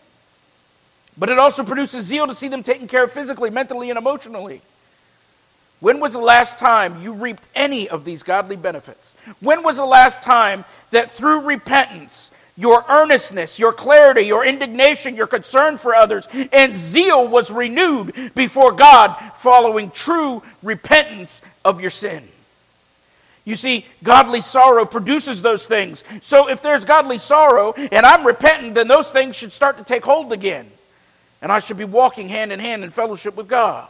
But 1.19 1.31
it 1.31 1.39
also 1.39 1.65
produces 1.65 2.07
zeal 2.07 2.27
to 2.27 2.35
see 2.35 2.49
them 2.49 2.63
taken 2.63 2.89
care 2.89 3.05
of 3.05 3.13
physically, 3.13 3.51
mentally, 3.51 3.91
and 3.91 3.99
emotionally. 3.99 4.61
When 5.81 6.01
was 6.01 6.13
the 6.13 6.19
last 6.19 6.59
time 6.59 7.03
you 7.03 7.13
reaped 7.13 7.49
any 7.55 7.89
of 7.89 8.05
these 8.05 8.23
godly 8.23 8.57
benefits? 8.57 9.13
When 9.41 9.63
was 9.63 9.77
the 9.77 9.85
last 9.85 10.23
time 10.23 10.65
that 10.91 11.11
through 11.11 11.41
repentance, 11.41 12.31
your 12.57 12.85
earnestness, 12.89 13.59
your 13.59 13.73
clarity, 13.73 14.23
your 14.23 14.45
indignation, 14.45 15.15
your 15.15 15.27
concern 15.27 15.77
for 15.77 15.95
others, 15.95 16.27
and 16.53 16.77
zeal 16.77 17.27
was 17.27 17.51
renewed 17.51 18.33
before 18.35 18.73
God 18.73 19.15
following 19.39 19.91
true 19.91 20.43
repentance 20.63 21.43
of 21.65 21.81
your 21.81 21.91
sin? 21.91 22.27
You 23.45 23.55
see, 23.55 23.87
godly 24.03 24.41
sorrow 24.41 24.85
produces 24.85 25.41
those 25.41 25.67
things. 25.67 26.03
So 26.21 26.49
if 26.49 26.63
there's 26.63 26.85
godly 26.85 27.19
sorrow 27.19 27.75
and 27.75 28.05
I'm 28.05 28.27
repentant, 28.27 28.75
then 28.75 28.89
those 28.89 29.11
things 29.11 29.37
should 29.37 29.53
start 29.53 29.79
to 29.79 29.85
take 29.85 30.05
hold 30.05 30.33
again. 30.33 30.69
And 31.41 31.53
I 31.53 31.61
should 31.61 31.77
be 31.77 31.85
walking 31.85 32.29
hand 32.29 32.51
in 32.53 32.59
hand 32.59 32.83
in 32.83 32.91
fellowship 32.91 33.37
with 33.37 33.47
God. 33.47 33.87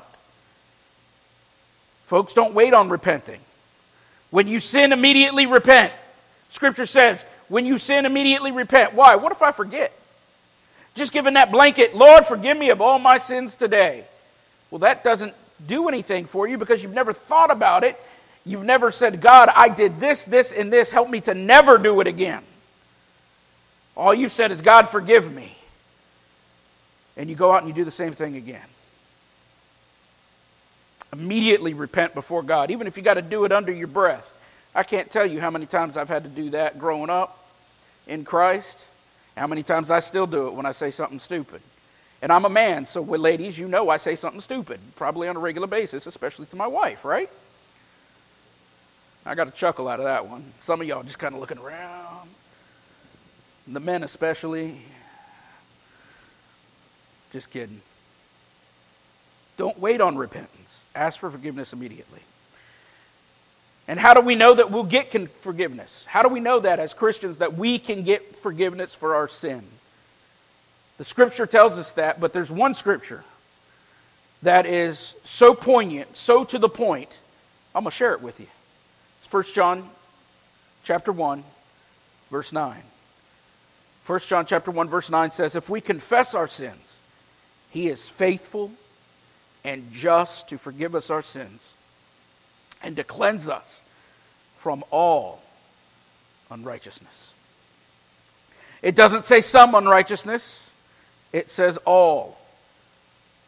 Folks, 2.07 2.35
don't 2.35 2.53
wait 2.53 2.75
on 2.75 2.91
repenting. 2.91 3.41
When 4.31 4.47
you 4.47 4.61
sin, 4.61 4.93
immediately 4.93 5.47
repent. 5.47 5.93
Scripture 6.51 6.87
says, 6.87 7.25
when 7.49 7.67
you 7.67 7.79
sin, 7.79 8.07
immediately 8.07 8.53
repent. 8.53 8.95
Why? 8.95 9.17
What 9.17 9.33
if 9.33 9.43
I 9.43 9.53
forget? 9.53 9.93
Just 10.95 11.13
giving 11.13 11.35
that 11.35 11.53
blanket, 11.53 11.95
Lord, 11.95 12.27
forgive 12.27 12.57
me 12.57 12.71
of 12.71 12.81
all 12.81 12.99
my 12.99 13.19
sins 13.19 13.55
today. 13.55 14.05
Well, 14.71 14.81
that 14.81 15.05
doesn't 15.05 15.35
do 15.67 15.89
anything 15.89 16.27
for 16.27 16.49
you 16.49 16.59
because 16.59 16.83
you've 16.83 16.95
never 16.95 17.13
thought 17.13 17.51
about 17.51 17.85
it. 17.85 18.01
You've 18.45 18.65
never 18.65 18.91
said, 18.93 19.21
God, 19.21 19.51
I 19.55 19.69
did 19.69 20.01
this, 20.01 20.25
this, 20.25 20.53
and 20.53 20.73
this. 20.73 20.91
Help 20.91 21.11
me 21.11 21.21
to 21.23 21.35
never 21.35 21.79
do 21.79 22.01
it 22.01 22.07
again. 22.07 22.43
All 23.97 24.15
you've 24.15 24.33
said 24.33 24.53
is, 24.53 24.63
God, 24.63 24.89
forgive 24.89 25.33
me. 25.33 25.57
And 27.17 27.29
you 27.29 27.37
go 27.37 27.53
out 27.53 27.61
and 27.63 27.69
you 27.69 27.75
do 27.75 27.85
the 27.85 27.91
same 27.91 28.13
thing 28.13 28.37
again. 28.37 28.63
Immediately 31.13 31.75
repent 31.75 32.15
before 32.15 32.43
God, 32.43 32.71
even 32.71 32.87
if 32.87 32.97
you 32.97 33.03
got 33.03 33.15
to 33.15 33.23
do 33.23 33.45
it 33.45 33.53
under 33.53 33.73
your 33.73 33.87
breath. 33.87 34.33
I 34.77 34.83
can't 34.83 35.11
tell 35.11 35.25
you 35.25 35.41
how 35.41 35.51
many 35.51 35.65
times 35.65 35.97
I've 35.97 36.11
had 36.11 36.25
to 36.25 36.29
do 36.29 36.51
that 36.51 36.79
growing 36.79 37.09
up 37.09 37.43
in 38.07 38.27
Christ, 38.27 38.85
how 39.35 39.47
many 39.47 39.63
times 39.63 39.91
I 39.91 40.01
still 40.01 40.27
do 40.27 40.49
it 40.49 40.53
when 40.53 40.67
I 40.67 40.73
say 40.73 40.91
something 40.91 41.19
stupid. 41.19 41.63
And 42.21 42.31
I'm 42.31 42.45
a 42.45 42.51
man, 42.51 42.85
so 42.85 43.01
with 43.01 43.23
ladies, 43.23 43.59
you 43.59 43.69
know 43.69 43.89
I 43.89 43.97
say 43.97 44.17
something 44.17 44.43
stupid, 44.43 44.79
probably 44.95 45.29
on 45.29 45.37
a 45.37 45.39
regular 45.39 45.67
basis, 45.67 46.07
especially 46.07 46.45
to 46.47 46.57
my 46.57 46.67
wife, 46.67 47.07
right? 47.07 47.31
I 49.25 49.35
got 49.35 49.49
a 49.49 49.51
chuckle 49.51 49.89
out 49.89 49.99
of 49.99 50.05
that 50.05 50.29
one. 50.29 50.45
Some 50.61 50.83
of 50.83 50.87
y'all 50.87 51.03
just 51.03 51.19
kind 51.19 51.35
of 51.35 51.41
looking 51.41 51.59
around. 51.59 52.29
The 53.67 53.81
men, 53.81 54.03
especially. 54.03 54.83
Just 57.33 57.49
kidding. 57.49 57.81
Don't 59.57 59.79
wait 59.79 60.03
on 60.03 60.17
repentance. 60.17 60.83
Ask 60.95 61.19
for 61.19 61.31
forgiveness 61.31 61.73
immediately. 61.73 62.21
And 63.89 64.01
how 64.01 64.15
do 64.15 64.21
we 64.21 64.35
know 64.35 64.55
that 64.55 64.71
we'll 64.71 64.85
get 64.85 65.13
forgiveness? 65.41 66.05
How 66.09 66.23
do 66.23 66.29
we 66.29 66.41
know 66.41 66.61
that 66.61 66.79
as 66.81 66.93
Christians 66.93 67.39
that 67.39 67.57
we 67.57 67.79
can 67.79 68.03
get 68.03 68.37
forgiveness 68.37 68.95
for 68.95 69.15
our 69.15 69.29
sin? 69.29 69.63
The 70.99 71.05
scripture 71.05 71.47
tells 71.47 71.79
us 71.79 71.93
that, 71.93 72.21
but 72.21 72.33
there's 72.33 72.51
one 72.51 72.75
scripture 72.75 73.23
that 74.43 74.67
is 74.67 75.15
so 75.25 75.55
poignant, 75.55 76.17
so 76.17 76.45
to 76.45 76.59
the 76.59 76.69
point. 76.69 77.11
I'm 77.75 77.85
going 77.85 77.91
to 77.91 77.97
share 77.97 78.15
it 78.15 78.23
with 78.23 78.41
you. 78.41 78.47
It's 79.23 79.33
1 79.33 79.45
John 79.55 79.89
chapter 80.83 81.13
1 81.13 81.45
verse 82.31 82.53
9. 82.53 82.83
1 84.07 84.21
John 84.21 84.47
chapter 84.47 84.71
1 84.71 84.89
verse 84.89 85.11
9 85.11 85.31
says 85.31 85.55
if 85.55 85.69
we 85.69 85.81
confess 85.81 86.35
our 86.35 86.49
sins, 86.49 87.01
he 87.71 87.89
is 87.89 88.09
faithful 88.09 88.73
and 89.65 89.93
just 89.93 90.49
to 90.49 90.59
forgive 90.59 90.95
us 90.95 91.11
our 91.11 91.23
sins 91.23 91.75
and 92.83 92.97
to 92.97 93.05
cleanse 93.05 93.49
us 93.49 93.83
from 94.59 94.85
all 94.91 95.43
unrighteousness. 96.51 97.33
It 98.83 98.95
doesn't 98.95 99.25
say 99.25 99.41
some 99.41 99.75
unrighteousness, 99.75 100.69
it 101.33 101.51
says 101.51 101.79
all 101.85 102.39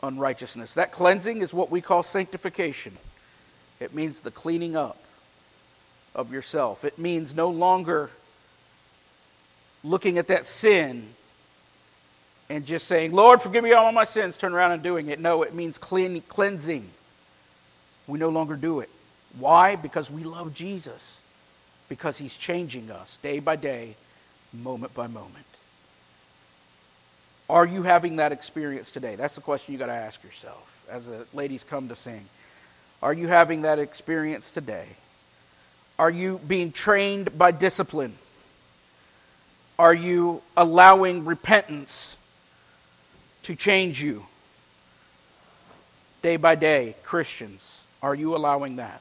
unrighteousness. 0.03 0.75
That 0.75 0.93
cleansing 0.93 1.43
is 1.43 1.53
what 1.53 1.71
we 1.71 1.81
call 1.81 2.03
sanctification. 2.03 2.97
It 3.81 3.95
means 3.95 4.21
the 4.21 4.31
cleaning 4.31 4.77
up 4.77 4.99
of 6.15 6.33
yourself. 6.33 6.85
It 6.85 6.99
means 6.99 7.35
no 7.35 7.51
longer 7.51 8.11
looking 9.85 10.19
at 10.19 10.29
that 10.29 10.47
sin 10.47 11.09
and 12.49 12.65
just 12.67 12.87
saying, 12.87 13.13
Lord, 13.13 13.43
forgive 13.43 13.63
me 13.63 13.73
all 13.73 13.93
my 13.93 14.05
sins, 14.05 14.37
turn 14.37 14.55
around 14.55 14.73
and 14.73 14.83
doing 14.83 15.09
it. 15.09 15.21
No, 15.21 15.43
it 15.43 15.55
means 15.55 15.79
clean, 15.79 16.21
cleansing. 16.23 16.89
We 18.07 18.19
no 18.19 18.31
longer 18.31 18.57
do 18.57 18.81
it. 18.81 18.89
Why? 19.39 19.77
Because 19.77 20.11
we 20.11 20.25
love 20.25 20.55
Jesus. 20.55 21.19
Because 21.89 22.19
he's 22.19 22.37
changing 22.37 22.91
us 22.91 23.19
day 23.23 23.39
by 23.39 23.57
day, 23.57 23.97
moment 24.53 24.95
by 24.95 25.07
moment. 25.07 25.47
Are 27.49 27.65
you 27.65 27.83
having 27.83 28.17
that 28.17 28.33
experience 28.33 28.91
today? 28.91 29.17
That's 29.17 29.35
the 29.35 29.41
question 29.41 29.73
you 29.73 29.79
got 29.79 29.87
to 29.87 29.93
ask 29.93 30.23
yourself 30.23 30.71
as 30.91 31.07
the 31.07 31.27
ladies 31.33 31.65
come 31.65 31.89
to 31.89 31.97
sing. 31.97 32.27
Are 33.03 33.13
you 33.13 33.29
having 33.29 33.63
that 33.63 33.79
experience 33.79 34.51
today? 34.51 34.87
Are 35.99 36.11
you 36.11 36.41
being 36.47 36.73
trained 36.73 37.39
by 37.39 37.51
discipline? 37.51 38.15
Are 39.79 39.95
you 39.95 40.43
allowing 40.57 41.25
repentance 41.25 42.17
to 43.45 43.55
change 43.55 44.03
you 44.03 44.27
day 46.21 46.37
by 46.37 46.55
day, 46.55 46.97
Christians? 47.03 47.79
Are 48.03 48.15
you 48.15 48.37
allowing 48.37 48.77
that? 48.77 49.01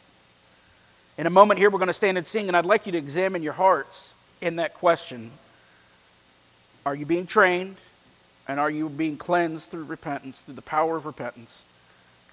In 1.17 1.25
a 1.25 1.31
moment 1.31 1.59
here, 1.59 1.71
we're 1.71 1.79
going 1.79 1.87
to 1.87 1.93
stand 1.93 2.19
and 2.19 2.27
sing, 2.27 2.47
and 2.47 2.55
I'd 2.55 2.65
like 2.65 2.85
you 2.85 2.91
to 2.91 2.97
examine 2.97 3.41
your 3.41 3.53
hearts 3.53 4.13
in 4.39 4.57
that 4.57 4.75
question. 4.75 5.31
Are 6.85 6.93
you 6.93 7.07
being 7.07 7.25
trained, 7.25 7.77
and 8.47 8.59
are 8.59 8.69
you 8.69 8.87
being 8.87 9.17
cleansed 9.17 9.71
through 9.71 9.85
repentance, 9.85 10.39
through 10.39 10.53
the 10.53 10.61
power 10.61 10.95
of 10.95 11.07
repentance 11.07 11.63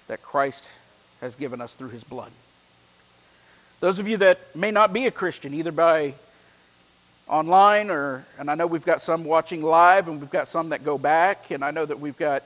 that 0.07 0.21
Christ 0.21 0.63
has 1.19 1.35
given 1.35 1.61
us 1.61 1.73
through 1.73 1.89
his 1.89 2.03
blood? 2.03 2.31
Those 3.79 3.97
of 3.97 4.07
you 4.07 4.17
that 4.17 4.55
may 4.55 4.69
not 4.69 4.93
be 4.93 5.07
a 5.07 5.11
Christian, 5.11 5.55
either 5.55 5.71
by 5.71 6.13
online 7.27 7.89
or 7.89 8.23
and 8.37 8.51
I 8.51 8.55
know 8.55 8.67
we've 8.67 8.85
got 8.85 9.01
some 9.01 9.23
watching 9.23 9.63
live 9.63 10.07
and 10.07 10.21
we've 10.21 10.29
got 10.29 10.47
some 10.47 10.69
that 10.69 10.85
go 10.85 10.99
back 10.99 11.49
and 11.49 11.65
I 11.65 11.71
know 11.71 11.83
that 11.83 11.99
we've 11.99 12.15
got 12.15 12.43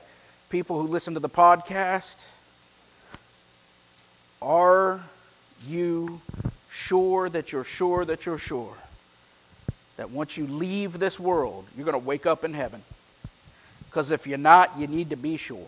people 0.49 0.81
who 0.81 0.87
listen 0.87 1.15
to 1.15 1.19
the 1.19 1.27
podcast. 1.27 2.15
Are 4.41 5.01
you 5.67 6.21
sure 6.71 7.29
that 7.29 7.51
you're 7.51 7.63
sure 7.63 8.05
that 8.05 8.25
you're 8.25 8.37
sure 8.37 8.75
that 9.97 10.11
once 10.11 10.37
you 10.37 10.47
leave 10.47 10.97
this 10.97 11.19
world, 11.19 11.65
you're 11.75 11.85
going 11.85 11.99
to 11.99 12.07
wake 12.07 12.25
up 12.25 12.43
in 12.45 12.53
heaven? 12.53 12.81
Because 13.89 14.11
if 14.11 14.27
you're 14.27 14.37
not, 14.37 14.77
you 14.77 14.87
need 14.87 15.09
to 15.09 15.15
be 15.15 15.35
sure. 15.35 15.67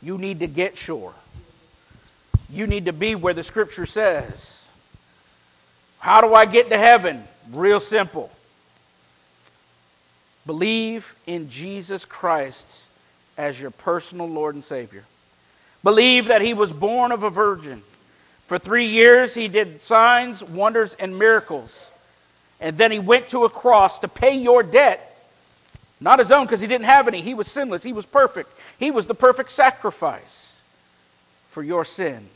You 0.00 0.18
need 0.18 0.40
to 0.40 0.46
get 0.46 0.78
sure. 0.78 1.14
You 2.50 2.66
need 2.66 2.84
to 2.84 2.92
be 2.92 3.14
where 3.14 3.34
the 3.34 3.42
scripture 3.42 3.86
says. 3.86 4.62
How 5.98 6.20
do 6.20 6.32
I 6.34 6.44
get 6.44 6.70
to 6.70 6.78
heaven? 6.78 7.24
Real 7.50 7.80
simple. 7.80 8.30
Believe 10.46 11.14
in 11.26 11.50
Jesus 11.50 12.04
Christ 12.04 12.84
as 13.36 13.60
your 13.60 13.70
personal 13.70 14.28
Lord 14.28 14.54
and 14.54 14.64
Savior. 14.64 15.04
Believe 15.82 16.26
that 16.28 16.40
He 16.40 16.54
was 16.54 16.72
born 16.72 17.12
of 17.12 17.22
a 17.22 17.30
virgin. 17.30 17.82
For 18.48 18.58
three 18.58 18.86
years, 18.86 19.34
He 19.34 19.46
did 19.46 19.82
signs, 19.82 20.42
wonders, 20.42 20.94
and 20.94 21.16
miracles. 21.16 21.86
And 22.60 22.76
then 22.76 22.90
he 22.90 22.98
went 22.98 23.28
to 23.28 23.44
a 23.44 23.50
cross 23.50 24.00
to 24.00 24.08
pay 24.08 24.36
your 24.36 24.62
debt. 24.62 25.04
Not 26.00 26.18
his 26.18 26.30
own 26.30 26.46
because 26.46 26.60
he 26.60 26.66
didn't 26.66 26.86
have 26.86 27.08
any. 27.08 27.22
He 27.22 27.34
was 27.34 27.48
sinless. 27.48 27.82
He 27.82 27.92
was 27.92 28.06
perfect. 28.06 28.50
He 28.78 28.90
was 28.90 29.06
the 29.06 29.14
perfect 29.14 29.50
sacrifice 29.50 30.56
for 31.50 31.62
your 31.62 31.84
sin. 31.84 32.28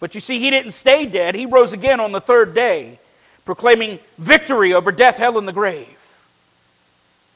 But 0.00 0.14
you 0.14 0.20
see, 0.20 0.38
he 0.38 0.50
didn't 0.50 0.72
stay 0.72 1.06
dead. 1.06 1.34
He 1.34 1.46
rose 1.46 1.72
again 1.72 2.00
on 2.00 2.12
the 2.12 2.20
third 2.20 2.54
day, 2.54 2.98
proclaiming 3.44 3.98
victory 4.16 4.72
over 4.72 4.90
death, 4.92 5.16
hell, 5.16 5.38
and 5.38 5.46
the 5.46 5.52
grave. 5.52 5.86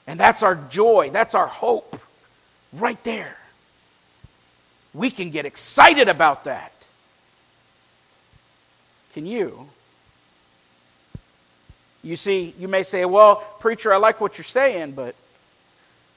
And 0.06 0.18
that's 0.18 0.42
our 0.42 0.54
joy. 0.54 1.10
That's 1.12 1.34
our 1.34 1.46
hope 1.46 1.98
right 2.72 3.02
there. 3.04 3.36
We 4.92 5.10
can 5.10 5.30
get 5.30 5.44
excited 5.44 6.08
about 6.08 6.44
that. 6.44 6.73
Can 9.14 9.26
you? 9.26 9.68
You 12.02 12.16
see, 12.16 12.54
you 12.58 12.68
may 12.68 12.82
say, 12.82 13.04
well, 13.06 13.36
preacher, 13.60 13.94
I 13.94 13.96
like 13.96 14.20
what 14.20 14.36
you're 14.36 14.44
saying, 14.44 14.92
but, 14.92 15.14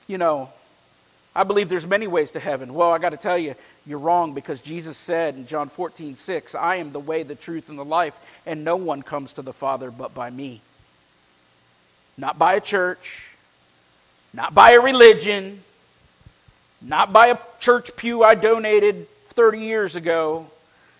you 0.07 0.17
know, 0.17 0.49
I 1.33 1.43
believe 1.43 1.69
there's 1.69 1.85
many 1.87 2.07
ways 2.07 2.31
to 2.31 2.39
heaven. 2.39 2.73
Well, 2.73 2.91
I 2.91 2.97
got 2.97 3.11
to 3.11 3.17
tell 3.17 3.37
you, 3.37 3.55
you're 3.85 3.99
wrong 3.99 4.33
because 4.33 4.61
Jesus 4.61 4.97
said 4.97 5.35
in 5.35 5.47
John 5.47 5.69
14, 5.69 6.15
6, 6.15 6.55
I 6.55 6.75
am 6.77 6.91
the 6.91 6.99
way, 6.99 7.23
the 7.23 7.35
truth, 7.35 7.69
and 7.69 7.77
the 7.77 7.85
life, 7.85 8.15
and 8.45 8.65
no 8.65 8.75
one 8.75 9.03
comes 9.03 9.33
to 9.33 9.41
the 9.41 9.53
Father 9.53 9.91
but 9.91 10.13
by 10.13 10.29
me. 10.29 10.59
Not 12.17 12.39
by 12.39 12.55
a 12.55 12.59
church, 12.59 13.27
not 14.33 14.55
by 14.55 14.71
a 14.71 14.81
religion, 14.81 15.61
not 16.81 17.13
by 17.13 17.27
a 17.27 17.37
church 17.59 17.95
pew 17.95 18.23
I 18.23 18.33
donated 18.33 19.07
30 19.29 19.59
years 19.59 19.95
ago. 19.95 20.47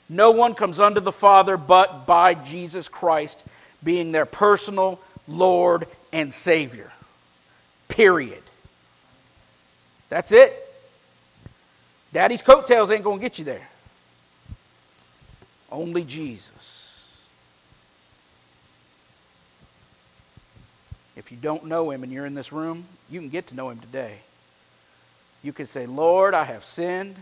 No 0.10 0.32
one 0.32 0.54
comes 0.54 0.80
unto 0.80 1.02
the 1.02 1.12
Father 1.12 1.58
but 1.58 2.06
by 2.06 2.34
Jesus 2.34 2.88
Christ 2.88 3.44
being 3.84 4.12
their 4.12 4.26
personal 4.26 5.00
Lord 5.28 5.88
and 6.14 6.34
Savior. 6.34 6.92
Period. 7.88 8.42
That's 10.10 10.32
it. 10.32 10.54
Daddy's 12.14 12.42
coattails 12.42 12.90
ain't 12.90 13.04
going 13.04 13.20
to 13.20 13.22
get 13.22 13.38
you 13.38 13.46
there. 13.46 13.68
Only 15.70 16.04
Jesus. 16.04 16.78
If 21.18 21.32
you 21.32 21.38
don't 21.38 21.66
know 21.66 21.92
him 21.92 22.04
and 22.04 22.12
you're 22.12 22.26
in 22.26 22.36
this 22.36 22.54
room, 22.54 22.86
you 23.10 23.20
can 23.20 23.30
get 23.30 23.48
to 23.48 23.56
know 23.56 23.70
him 23.70 23.80
today. 23.80 24.20
You 25.44 25.52
can 25.52 25.68
say, 25.68 25.86
Lord, 25.86 26.34
I 26.34 26.46
have 26.46 26.64
sinned. 26.64 27.18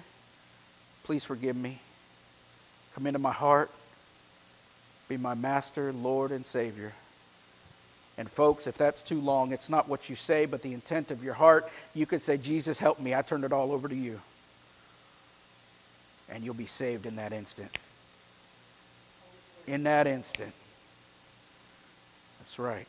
Please 1.04 1.24
forgive 1.24 1.56
me. 1.56 1.80
Come 2.96 3.08
into 3.08 3.20
my 3.20 3.34
heart. 3.34 3.70
Be 5.10 5.18
my 5.18 5.36
master, 5.36 5.92
Lord, 5.92 6.32
and 6.32 6.46
Savior. 6.46 6.94
And 8.18 8.32
folks, 8.32 8.68
if 8.68 8.78
that's 8.78 9.02
too 9.02 9.20
long, 9.20 9.52
it's 9.52 9.70
not 9.70 9.90
what 9.90 10.10
you 10.10 10.16
say, 10.16 10.46
but 10.46 10.62
the 10.62 10.74
intent 10.74 11.12
of 11.12 11.22
your 11.22 11.34
heart. 11.34 11.70
You 11.94 12.06
could 12.06 12.22
say, 12.22 12.38
Jesus, 12.38 12.80
help 12.80 13.00
me. 13.00 13.14
I 13.14 13.22
turn 13.22 13.44
it 13.44 13.52
all 13.52 13.74
over 13.74 13.90
to 13.90 13.96
you. 13.96 14.22
And 16.30 16.44
you'll 16.44 16.54
be 16.54 16.66
saved 16.66 17.06
in 17.06 17.18
that 17.18 17.34
instant. 17.34 17.78
In 19.68 19.84
that 19.84 20.08
instant. 20.08 20.54
That's 22.40 22.58
right. 22.58 22.88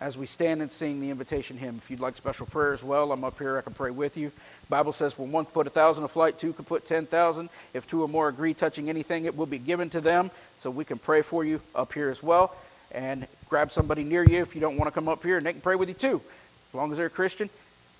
As 0.00 0.16
we 0.16 0.26
stand 0.26 0.62
and 0.62 0.70
sing 0.70 1.00
the 1.00 1.10
invitation 1.10 1.56
hymn. 1.56 1.80
If 1.82 1.90
you'd 1.90 2.00
like 2.00 2.16
special 2.16 2.46
prayer 2.46 2.72
as 2.72 2.82
well, 2.82 3.10
I'm 3.10 3.24
up 3.24 3.38
here. 3.38 3.58
I 3.58 3.62
can 3.62 3.74
pray 3.74 3.90
with 3.90 4.16
you. 4.16 4.28
The 4.28 4.68
Bible 4.68 4.92
says, 4.92 5.18
when 5.18 5.32
one 5.32 5.44
can 5.44 5.52
put 5.52 5.66
a 5.66 5.70
thousand 5.70 6.04
a 6.04 6.08
flight, 6.08 6.38
two 6.38 6.52
can 6.52 6.64
put 6.64 6.86
ten 6.86 7.06
thousand. 7.06 7.50
If 7.74 7.88
two 7.88 8.02
or 8.02 8.08
more 8.08 8.28
agree 8.28 8.54
touching 8.54 8.88
anything, 8.88 9.24
it 9.24 9.36
will 9.36 9.46
be 9.46 9.58
given 9.58 9.90
to 9.90 10.00
them. 10.00 10.30
So 10.60 10.70
we 10.70 10.84
can 10.84 10.98
pray 10.98 11.22
for 11.22 11.44
you 11.44 11.60
up 11.74 11.92
here 11.92 12.10
as 12.10 12.22
well. 12.22 12.54
And 12.92 13.26
grab 13.48 13.72
somebody 13.72 14.04
near 14.04 14.22
you 14.22 14.40
if 14.40 14.54
you 14.54 14.60
don't 14.60 14.76
want 14.76 14.86
to 14.88 14.92
come 14.92 15.08
up 15.08 15.22
here, 15.22 15.36
and 15.36 15.44
they 15.44 15.52
can 15.52 15.60
pray 15.60 15.74
with 15.74 15.88
you 15.88 15.94
too. 15.94 16.22
As 16.70 16.74
long 16.74 16.90
as 16.92 16.98
they're 16.98 17.06
a 17.06 17.10
Christian, 17.10 17.50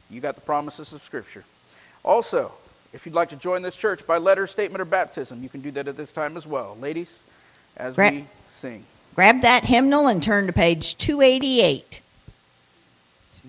you 0.08 0.20
got 0.20 0.34
the 0.34 0.40
promises 0.40 0.92
of 0.92 1.02
Scripture. 1.02 1.44
Also, 2.04 2.52
if 2.92 3.04
you'd 3.04 3.14
like 3.14 3.30
to 3.30 3.36
join 3.36 3.62
this 3.62 3.76
church 3.76 4.06
by 4.06 4.18
letter, 4.18 4.46
statement, 4.46 4.80
or 4.80 4.86
baptism, 4.86 5.42
you 5.42 5.48
can 5.48 5.60
do 5.60 5.70
that 5.72 5.88
at 5.88 5.96
this 5.96 6.12
time 6.12 6.36
as 6.36 6.46
well. 6.46 6.76
Ladies, 6.80 7.18
as 7.76 7.96
we 7.96 8.24
sing. 8.60 8.84
Grab 9.14 9.42
that 9.42 9.64
hymnal 9.64 10.06
and 10.06 10.22
turn 10.22 10.46
to 10.46 10.52
page 10.52 10.96
288. 10.96 12.00